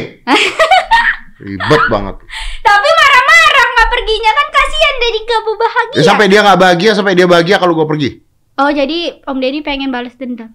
[1.50, 2.16] Ribet banget.
[2.62, 5.96] Tapi marah-marah nggak perginya kan kasihan jadi gak bahagia.
[5.98, 8.22] Ya sampai dia nggak bahagia, sampai dia bahagia kalau gua pergi.
[8.60, 10.54] Oh jadi Om Deddy pengen balas dendam.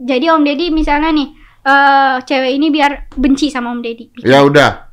[0.00, 1.28] Jadi Om Deddy misalnya nih
[1.68, 4.24] eh cewek ini biar benci sama Om Deddy.
[4.24, 4.88] Ya udah.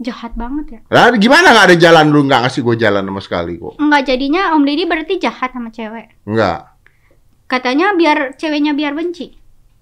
[0.00, 0.80] Jahat banget ya.
[0.88, 3.76] Lah gimana nggak ada jalan lu nggak ngasih gua jalan sama sekali kok?
[3.76, 6.16] Enggak jadinya Om Deddy berarti jahat sama cewek.
[6.24, 6.75] Enggak.
[7.46, 9.30] Katanya biar ceweknya biar benci.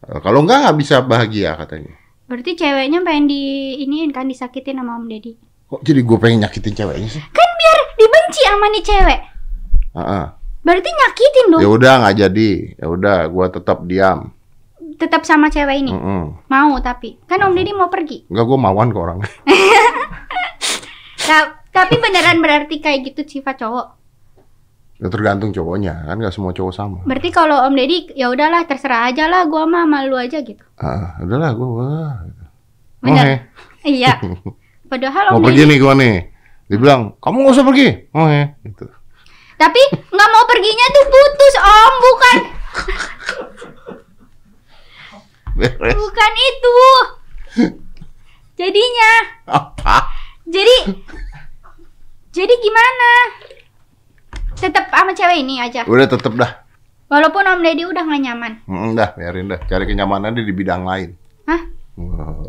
[0.04, 1.96] Eh, Kalau enggak nggak bisa bahagia katanya.
[2.24, 3.40] Berarti ceweknya pengen di
[3.80, 5.32] iniin kan disakitin sama Om Deddy.
[5.64, 7.22] Kok jadi gue pengen nyakitin ceweknya sih?
[7.24, 9.20] Kan biar dibenci sama nih cewek.
[9.94, 10.24] Heeh.
[10.60, 11.60] Berarti nyakitin dong.
[11.60, 12.50] Ya udah nggak jadi.
[12.74, 14.32] Ya udah gua tetap diam.
[14.96, 15.92] Tetap sama cewek ini.
[15.92, 16.22] Heeh.
[16.48, 18.28] Mau tapi kan Om Deddy mau pergi.
[18.28, 19.18] Enggak gue mauan ke orang.
[21.20, 24.03] Ta- tapi beneran berarti kayak gitu sifat cowok.
[25.05, 26.98] Ya tergantung cowoknya kan nggak semua cowok sama.
[27.05, 30.64] Berarti kalau Om Deddy ya udahlah terserah aja lah gua mah sama lu aja gitu.
[30.80, 32.24] Ah, udahlah wah.
[33.05, 33.20] Bener.
[33.20, 33.34] Oke.
[33.84, 34.16] Iya.
[34.90, 36.16] Padahal Mau Om pergi Deddy nih gue nih.
[36.64, 37.88] Dia bilang, kamu nggak usah pergi.
[38.16, 38.88] Oh ya, gitu.
[39.61, 42.36] Tapi nggak mau perginya tuh putus om, bukan
[45.61, 45.94] Beres.
[45.94, 46.78] bukan itu.
[48.57, 49.12] Jadinya,
[49.52, 50.09] Apa?
[50.48, 50.76] jadi
[52.32, 53.11] jadi gimana?
[54.64, 55.84] Tetap sama cewek ini aja.
[55.84, 56.64] Udah tetep dah.
[57.12, 58.52] Walaupun Om Deddy udah gak nyaman.
[58.64, 59.60] Hmm, dah, biarin dah.
[59.68, 61.12] Cari kenyamanan di bidang lain.
[61.44, 61.60] Hah?
[62.00, 62.48] Wow.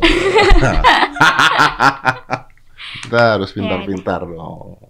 [3.04, 4.80] Kita harus pintar-pintar dong.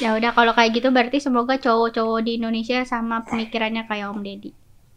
[0.00, 4.50] Ya udah kalau kayak gitu berarti semoga cowok-cowok di Indonesia sama pemikirannya kayak Om Deddy.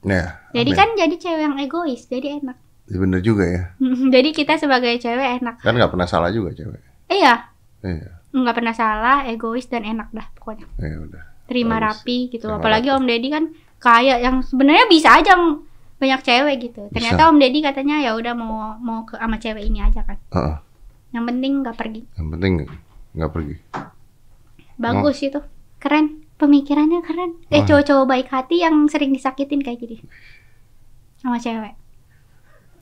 [0.07, 0.39] Ya.
[0.55, 0.79] Jadi amin.
[0.79, 2.57] kan jadi cewek yang egois, jadi enak.
[2.87, 3.63] Ya, bener juga ya.
[4.15, 5.59] jadi kita sebagai cewek enak.
[5.59, 6.79] Kan nggak pernah salah juga cewek.
[7.11, 7.51] Iya,
[7.83, 8.09] Iya.
[8.31, 10.65] nggak pernah salah, egois dan enak dah pokoknya.
[10.79, 11.23] Ya udah.
[11.43, 11.85] Terima Bagus.
[12.01, 12.47] rapi gitu.
[12.47, 12.97] Terima Apalagi rapi.
[12.99, 13.43] Om Deddy kan
[13.77, 15.33] kaya yang sebenarnya bisa aja
[15.99, 16.81] banyak cewek gitu.
[16.91, 20.17] Ternyata Om Deddy katanya ya udah mau mau ke sama cewek ini aja kan.
[20.31, 20.55] Heeh.
[21.13, 22.01] Yang penting nggak pergi.
[22.15, 22.51] Yang penting
[23.13, 23.55] nggak pergi.
[24.75, 25.39] Bagus itu.
[25.79, 26.23] Keren.
[26.33, 27.39] Pemikirannya keren.
[27.47, 27.63] Eh Oh.
[27.63, 30.01] cowok-cowok baik hati yang sering disakitin kayak gini.
[31.21, 31.77] Sama cewek.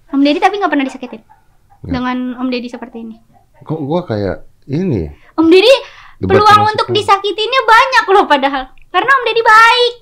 [0.09, 1.21] Om Deddy tapi nggak pernah disakitin.
[1.21, 1.91] Nggak.
[1.91, 3.17] Dengan Om Deddy seperti ini.
[3.61, 5.09] Kok gua kayak ini?
[5.35, 5.73] Om Deddy
[6.21, 6.97] Debat peluang untuk siapa?
[7.01, 8.63] disakitinnya banyak loh padahal.
[8.87, 9.93] Karena Om Deddy baik.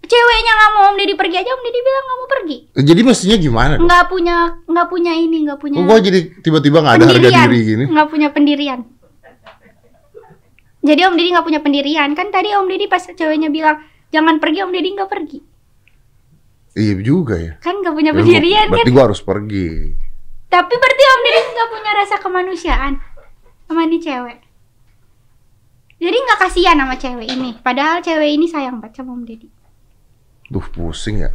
[0.00, 2.56] Ceweknya nggak mau Om Deddy pergi aja, Om Deddy bilang nggak mau pergi.
[2.72, 3.74] Eh, Jadi mestinya gimana?
[3.76, 7.58] Nggak punya nggak punya ini, nggak punya Kok gua jadi tiba-tiba nggak ada harga diri
[7.60, 7.84] gini?
[7.84, 8.80] Nggak punya pendirian.
[10.78, 12.08] Jadi Om Deddy nggak punya pendirian.
[12.14, 15.38] Kan tadi Om Deddy pas ceweknya bilang jangan pergi, Om Deddy nggak pergi.
[16.72, 17.52] Iya juga ya.
[17.58, 18.72] Kan nggak punya Ya, pendirian kan.
[18.72, 19.68] berarti gua harus pergi.
[20.46, 22.92] Tapi berarti Om Deddy nggak punya rasa kemanusiaan
[23.66, 24.38] sama nih cewek.
[25.98, 27.50] Jadi nggak kasihan sama cewek ini.
[27.58, 29.50] Padahal cewek ini sayang banget sama Om Deddy.
[30.48, 31.30] Duh pusing ya.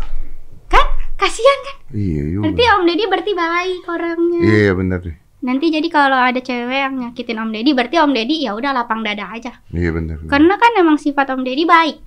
[0.72, 0.88] Kan
[1.20, 1.76] kasihan kan?
[1.92, 2.44] Iya juga.
[2.48, 4.40] Berarti Om Deddy berarti baik orangnya.
[4.40, 5.18] Iya bener deh.
[5.44, 9.04] Nanti jadi kalau ada cewek yang nyakitin Om Deddy, berarti Om Deddy ya udah lapang
[9.04, 9.60] dada aja.
[9.76, 10.24] Iya bener.
[10.32, 12.00] Karena kan emang sifat Om Deddy baik.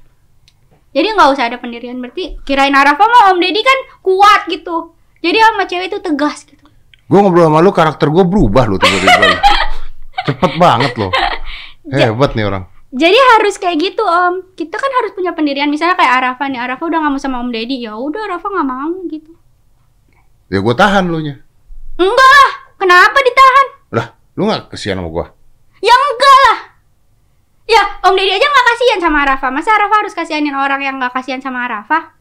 [0.96, 2.00] Jadi nggak usah ada pendirian.
[2.00, 4.96] Berarti kirain Arafa mah Om Deddy kan kuat gitu.
[5.20, 6.64] Jadi sama cewek itu tegas gitu.
[7.06, 9.36] Gue ngobrol sama lu karakter gue berubah lu tiba-tiba.
[10.26, 11.12] Cepet banget loh.
[11.90, 12.64] Hebat nih orang.
[12.96, 14.56] Jadi harus kayak gitu Om.
[14.56, 15.68] Kita kan harus punya pendirian.
[15.68, 16.58] Misalnya kayak Arafa nih.
[16.58, 17.84] Arafa udah nggak mau sama Om Deddy.
[17.84, 19.32] Ya udah Arafa nggak mau gitu.
[20.48, 21.42] Ya gue tahan lu nya.
[21.98, 22.52] Enggak lah.
[22.76, 23.66] Kenapa ditahan?
[23.96, 24.06] Lah,
[24.36, 25.26] lu gak kesian sama gue?
[25.84, 26.58] Ya enggak lah.
[27.66, 29.46] Ya Om Deddy aja nggak kasihan sama Arafa.
[29.52, 32.16] Masa Arafa harus kasihanin orang yang nggak kasihan sama Arafa?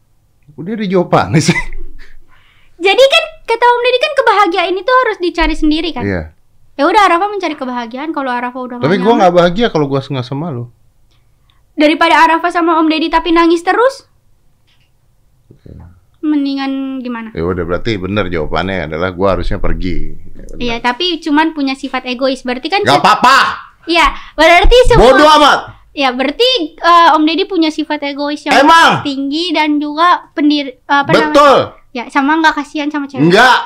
[0.59, 1.57] Udah ada jawabannya sih.
[2.75, 6.03] Jadi kan kata Om Deddy kan kebahagiaan itu harus dicari sendiri kan.
[6.03, 6.34] Iya.
[6.75, 8.11] Ya udah Arafa mencari kebahagiaan.
[8.11, 10.67] Kalau Arafa udah nggak Tapi gue nyaman- gak bahagia kalau gue nggak sama lu.
[11.75, 14.07] daripada Arafa sama Om Deddy tapi nangis terus.
[16.23, 17.29] Mendingan gimana?
[17.31, 20.15] Ya udah berarti bener jawabannya adalah gue harusnya pergi.
[20.55, 20.55] Ya.
[20.55, 22.41] Iya, tapi cuman punya sifat egois.
[22.41, 23.37] Berarti kan Gak apa-apa.
[23.85, 25.59] Iya, berarti semua Bodoh amat.
[25.91, 29.05] Ya, berarti eh, Om Deddy punya sifat egois yang Emang?
[29.05, 31.29] tinggi dan juga pendiri apa namanya?
[31.29, 31.57] Betul.
[31.91, 33.21] Ya, sama nggak kasihan sama cewek.
[33.21, 33.59] Enggak.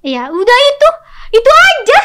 [0.00, 0.88] Iya, udah itu.
[1.34, 2.00] Itu aja.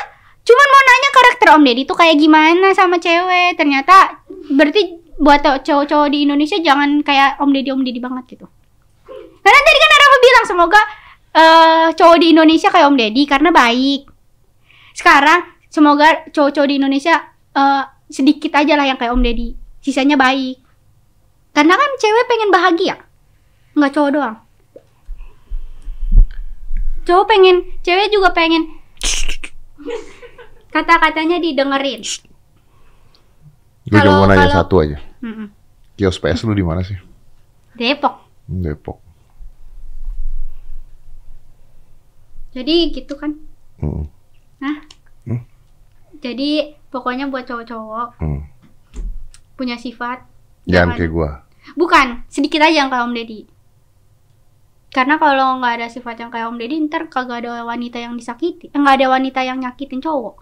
[0.51, 3.55] Cuman mau nanya karakter Om Deddy tuh kayak gimana sama cewek.
[3.55, 4.19] Ternyata
[4.51, 8.51] berarti buat cowok-cowok di Indonesia jangan kayak Om Deddy Om Deddy banget gitu.
[9.39, 10.81] Karena tadi kan Arafa bilang semoga
[11.31, 14.01] eh, cowok di Indonesia kayak Om Deddy karena baik.
[14.91, 15.39] Sekarang
[15.71, 17.15] semoga cowok-cowok di Indonesia
[17.55, 19.55] eh, sedikit aja lah yang kayak Om Deddy.
[19.79, 20.59] Sisanya baik.
[21.55, 22.95] Karena kan cewek pengen bahagia.
[23.79, 24.35] Nggak cowok doang.
[27.07, 28.67] Cowok pengen, cewek juga pengen
[30.71, 32.01] kata-katanya didengerin.
[33.83, 34.97] Gue cuma mau nanya kalau- satu aja.
[35.19, 35.47] Mm-mm.
[35.93, 36.97] Kios PS lu di mana sih?
[37.73, 38.15] Depok.
[38.47, 38.97] Depok.
[42.51, 43.31] Jadi gitu kan.
[43.79, 44.05] Hmm.
[44.59, 44.77] Nah.
[45.23, 45.41] Hmm.
[46.19, 46.49] Jadi
[46.87, 48.43] pokoknya buat cowok-cowok Hmm.
[49.55, 50.27] punya sifat
[50.63, 51.29] Jangan kayak gue.
[51.73, 53.41] Bukan, sedikit aja yang kayak Om Deddy.
[54.91, 58.67] Karena kalau nggak ada sifat yang kayak Om Deddy, ntar kagak ada wanita yang disakiti.
[58.67, 60.40] Eh, Nggak ada wanita yang nyakitin cowok.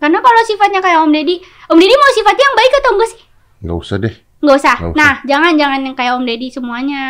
[0.00, 1.36] Karena kalau sifatnya kayak Om Deddy,
[1.68, 3.20] Om Deddy mau sifatnya yang baik atau enggak sih?
[3.60, 4.14] Nggak usah deh.
[4.40, 4.74] Nggak usah.
[4.74, 4.98] Nggak usah.
[4.98, 7.02] Nah, jangan jangan yang kayak Om Deddy semuanya.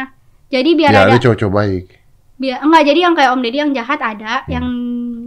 [0.51, 1.85] Jadi biar Ya ada, cowok-cowok baik.
[2.35, 4.67] biar enggak jadi yang kayak Om Deddy yang jahat ada, yang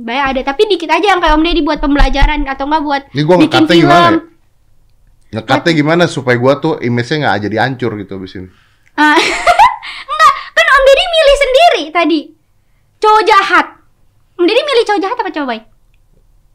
[0.03, 3.22] baik ada, tapi dikit aja yang kayak Om Deddy buat pembelajaran atau enggak buat Ini
[3.22, 4.03] gue bikin ngekatnya gimana ya?
[4.03, 4.20] film.
[5.34, 8.49] Ngekatnya gimana supaya gue tuh image-nya nggak jadi hancur gitu abis ini.
[8.93, 9.16] Ah,
[10.11, 12.20] enggak, kan Om Deddy milih sendiri tadi.
[12.99, 13.66] Cowok jahat.
[14.36, 15.64] Om Deddy milih cowok jahat apa cowok baik?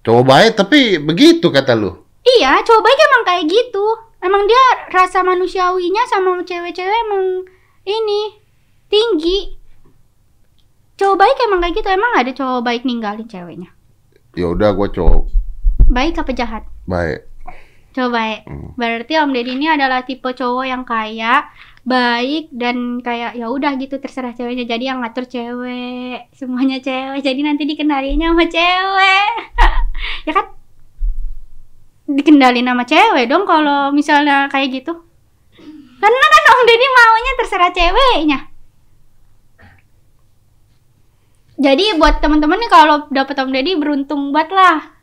[0.09, 1.93] Cowok baik tapi begitu kata lu.
[2.25, 3.87] Iya, cowok baik emang kayak gitu.
[4.25, 7.45] Emang dia rasa manusiawinya sama cewek-cewek emang
[7.85, 8.41] ini
[8.89, 9.53] tinggi.
[10.97, 11.89] Cowok baik emang kayak gitu.
[11.93, 13.69] Emang ada cowok baik ninggalin ceweknya.
[14.33, 15.29] Ya udah gue cowok
[15.93, 16.65] Baik apa jahat?
[16.89, 17.29] baik.
[17.93, 18.39] Coba ya.
[18.49, 18.73] Hmm.
[18.81, 21.53] Berarti Om Deddy ini adalah tipe cowok yang kaya,
[21.89, 24.69] baik dan kayak ya udah gitu terserah ceweknya.
[24.69, 27.25] Jadi yang ngatur cewek, semuanya cewek.
[27.25, 29.31] Jadi nanti dikendalinya sama cewek.
[30.29, 30.47] ya kan?
[32.09, 34.93] Dikendalin sama cewek dong kalau misalnya kayak gitu.
[35.99, 38.39] Karena kan Om Deddy maunya terserah ceweknya.
[41.59, 44.98] Jadi buat teman-teman nih kalau dapet Om Deddy beruntung banget lah.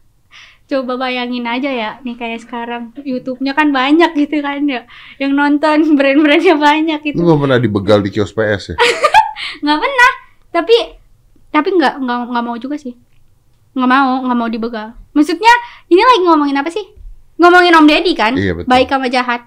[0.65, 4.89] Coba bayangin aja ya, nih kayak sekarang YouTube-nya kan banyak gitu kan ya.
[5.21, 7.21] Yang nonton brand-brandnya banyak Lu gitu.
[7.21, 8.75] gak pernah dibegal di kios PS ya?
[9.63, 10.11] Nggak pernah,
[10.49, 10.75] tapi
[11.53, 12.97] tapi nggak nggak nggak mau juga sih.
[13.77, 14.97] Nggak mau, nggak mau dibegal.
[15.13, 15.53] Maksudnya
[15.87, 16.85] ini lagi ngomongin apa sih?
[17.35, 18.33] Ngomongin Om Deddy kan?
[18.33, 18.67] Iya, betul.
[18.71, 19.41] Baik sama jahat.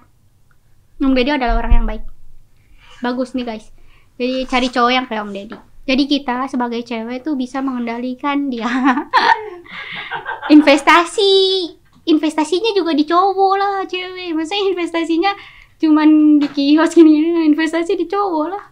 [1.01, 2.05] Om Deddy adalah orang yang baik.
[3.01, 3.65] Bagus nih guys.
[4.15, 5.57] Jadi cari cowok yang kayak Om Deddy.
[5.89, 8.69] Jadi kita sebagai cewek tuh bisa mengendalikan dia.
[10.49, 11.33] investasi.
[12.09, 14.33] Investasinya juga di cowok lah cewek.
[14.33, 15.29] Masa investasinya
[15.79, 18.63] cuman di kios gini, investasi di cowok lah.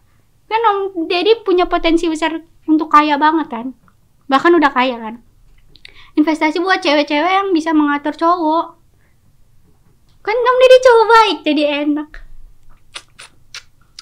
[0.48, 3.68] Kan Om Deddy punya potensi besar untuk kaya banget kan.
[4.26, 5.16] Bahkan udah kaya kan.
[6.18, 8.66] Investasi buat cewek-cewek yang bisa mengatur cowok.
[10.26, 12.10] Kan Om Deddy cowok baik jadi enak.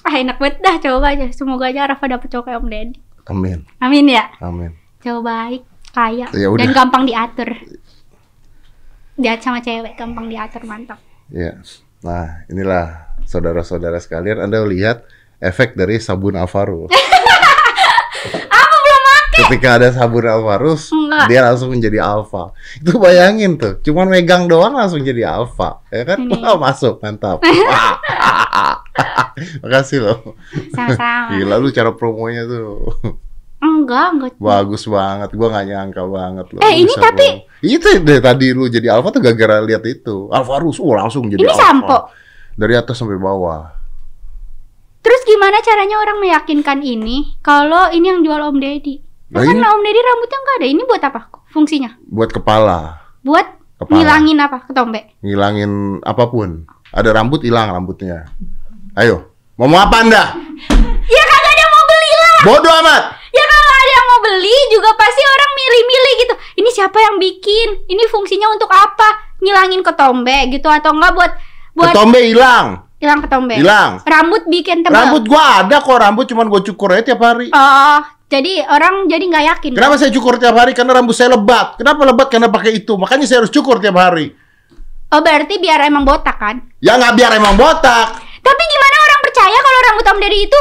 [0.06, 1.28] Ah enak banget dah coba aja.
[1.34, 2.98] Semoga aja Rafa dapet cowok kayak Om Deddy.
[3.26, 4.30] Amin, Amin ya.
[4.38, 4.70] amin.
[5.02, 5.62] Cowok baik,
[5.96, 6.60] kaya, Ya udah.
[6.60, 7.50] dan gampang diatur.
[9.16, 11.00] Diat sama cewek gampang diatur mantap.
[11.28, 11.58] Ya.
[12.04, 15.08] Nah, inilah saudara-saudara sekalian, Anda lihat
[15.40, 16.86] efek dari sabun Alvaro.
[18.52, 19.38] Aku belum pakai.
[19.42, 21.26] Ketika ada sabun Alvarus, Enggak.
[21.28, 22.52] dia langsung menjadi alfa.
[22.76, 26.18] Itu bayangin tuh, cuman megang doang langsung jadi alfa, ya kan?
[26.20, 26.36] Ini.
[26.36, 27.40] Wah, masuk, mantap.
[29.64, 30.18] Makasih loh.
[30.72, 31.36] Sama-sama.
[31.36, 32.90] Gila lu cara promonya tuh.
[33.66, 34.32] Enggak, enggak.
[34.38, 36.62] Bagus banget, gua nggak nyangka banget loh.
[36.62, 37.34] Eh, ini Bisa tapi-.
[37.60, 40.30] Itu deh tadi lu jadi alfa tuh gara-gara lihat itu.
[40.30, 41.60] Alvarus, oh langsung jadi Ini alfa.
[41.60, 41.98] sampo.
[42.54, 43.74] Dari atas sampai bawah.
[45.02, 49.02] Terus gimana caranya orang meyakinkan ini kalau ini yang jual Om Deddy?
[49.28, 50.68] Nah, kan ini- Om Deddy rambutnya enggak ada.
[50.68, 51.90] Ini buat apa fungsinya?
[52.04, 52.80] Buat kepala,
[53.22, 53.94] Buat kepala.
[53.96, 54.58] ngilangin apa?
[54.64, 55.02] Ketombe.
[55.20, 56.66] ngilangin apa pun.
[56.90, 58.30] Ada rambut hilang rambutnya.
[58.94, 60.24] Ayo, mau mau apa Anda?
[61.06, 62.38] Ya kagak ada mau beli lah.
[62.44, 63.04] Bodoh amat.
[63.36, 66.34] Ya kalau ada yang mau beli juga pasti orang milih-milih gitu.
[66.64, 67.68] Ini siapa yang bikin?
[67.92, 69.36] Ini fungsinya untuk apa?
[69.44, 71.32] Ngilangin ketombe gitu atau enggak buat
[71.76, 73.60] buat Ketombe hilang, hilang ketombe?
[73.60, 74.00] hilang.
[74.08, 74.96] Rambut bikin tebal.
[74.96, 77.52] Rambut gua ada kok rambut, cuman gua cukur aja tiap hari.
[77.52, 78.00] Oh,
[78.32, 79.72] jadi orang jadi nggak yakin.
[79.76, 80.72] Kenapa saya cukur tiap hari?
[80.72, 81.76] Karena rambut saya lebat.
[81.76, 82.32] Kenapa lebat?
[82.32, 82.96] Karena pakai itu.
[82.96, 84.32] Makanya saya harus cukur tiap hari.
[85.12, 86.64] Oh, berarti biar emang botak kan?
[86.80, 88.24] Ya nggak biar emang botak.
[88.40, 90.60] Tapi gimana orang percaya kalau rambut Om Deddy itu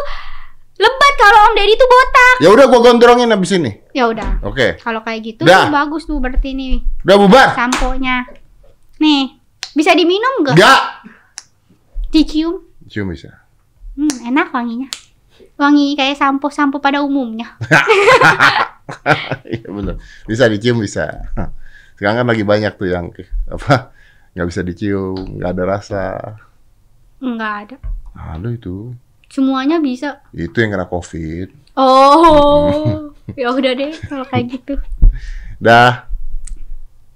[0.75, 2.35] lebat kalau Om Deddy itu botak?
[2.43, 3.73] Ya udah gua gondrongin habis ini.
[3.95, 4.43] Ya udah.
[4.43, 4.79] Oke.
[4.79, 5.67] Kalau kayak gitu Dah.
[5.67, 7.49] tuh bagus tuh berarti nih Udah bubar?
[7.55, 8.27] sampo-nya.
[8.99, 9.39] Nih,
[9.73, 10.55] bisa diminum nggak?
[10.59, 10.81] Enggak.
[12.11, 12.63] Dicium.
[12.87, 13.43] Cium bisa.
[13.95, 14.91] Hmm, enak wanginya.
[15.55, 17.55] Wangi kayak sampo-sampo pada umumnya.
[19.49, 19.97] Iya benar.
[20.29, 21.25] Bisa dicium bisa.
[21.97, 23.09] Sekarang kan lagi banyak tuh yang
[23.49, 23.97] apa
[24.37, 26.05] nggak bisa dicium, nggak ada rasa.
[27.17, 27.77] Enggak ada.
[28.13, 28.93] Ada itu.
[29.35, 30.23] Semuanya bisa.
[30.31, 31.51] Itu yang kena covid.
[31.75, 34.79] Oh, ya udah deh kalau kayak gitu.
[35.59, 36.07] Dah.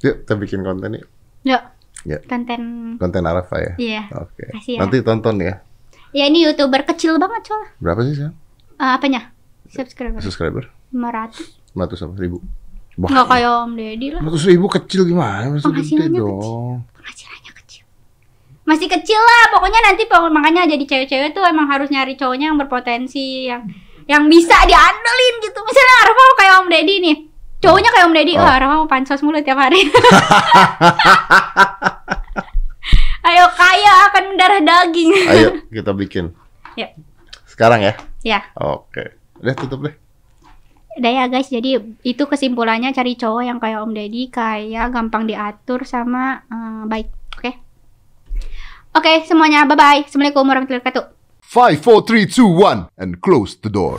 [0.02, 1.06] Yuk kita bikin konten yuk.
[1.46, 1.70] Ya.
[2.02, 2.18] Ya.
[2.26, 2.94] Konten.
[2.98, 3.72] Konten Arafa ya.
[3.78, 4.02] Iya.
[4.18, 4.50] Oke.
[4.50, 4.78] Kasih ya.
[4.82, 5.62] Nanti tonton ya.
[6.10, 7.70] Ya ini youtuber kecil banget soalnya.
[7.78, 8.36] Berapa sih sekarang?
[8.82, 9.20] Eh, apanya?
[9.70, 10.18] Subscriber.
[10.18, 10.64] Subscriber?
[10.90, 11.78] 500.
[11.78, 12.14] 100 apa?
[12.18, 12.42] Ribu?
[12.98, 14.20] Enggak kayak Om Deddy lah.
[14.26, 15.54] 100 ribu kecil gimana?
[15.54, 16.82] Masih gede Penghasilannya dong.
[16.98, 17.38] Penghasilannya kecil.
[18.68, 23.48] Masih kecil lah, pokoknya nanti makanya jadi cewek-cewek tuh emang harus nyari cowoknya yang berpotensi,
[23.48, 23.64] yang
[24.04, 25.56] yang bisa diandelin gitu.
[25.64, 27.16] Misalnya Arfa kayak Om Deddy nih.
[27.58, 28.44] Cowoknya kayak Om Deddy, Oh.
[28.44, 29.88] wah Arfa mau pansos mulu tiap hari.
[33.28, 35.10] Ayo kaya akan mendarah daging.
[35.28, 36.32] Ayo kita bikin.
[36.78, 36.88] Ya.
[37.44, 37.92] Sekarang ya?
[38.22, 39.16] ya, Oke.
[39.42, 39.94] Udah tutup deh.
[40.98, 41.48] udah ya guys.
[41.48, 47.08] Jadi itu kesimpulannya cari cowok yang kayak Om Deddy, kayak gampang diatur sama eh, baik.
[48.95, 49.09] Oke.
[49.09, 50.05] Oke, semuanya bye bye.
[50.05, 51.05] Assalamualaikum warahmatullahi wabarakatuh.
[51.49, 53.97] 5, 4, 3, 2, 1, and close the door.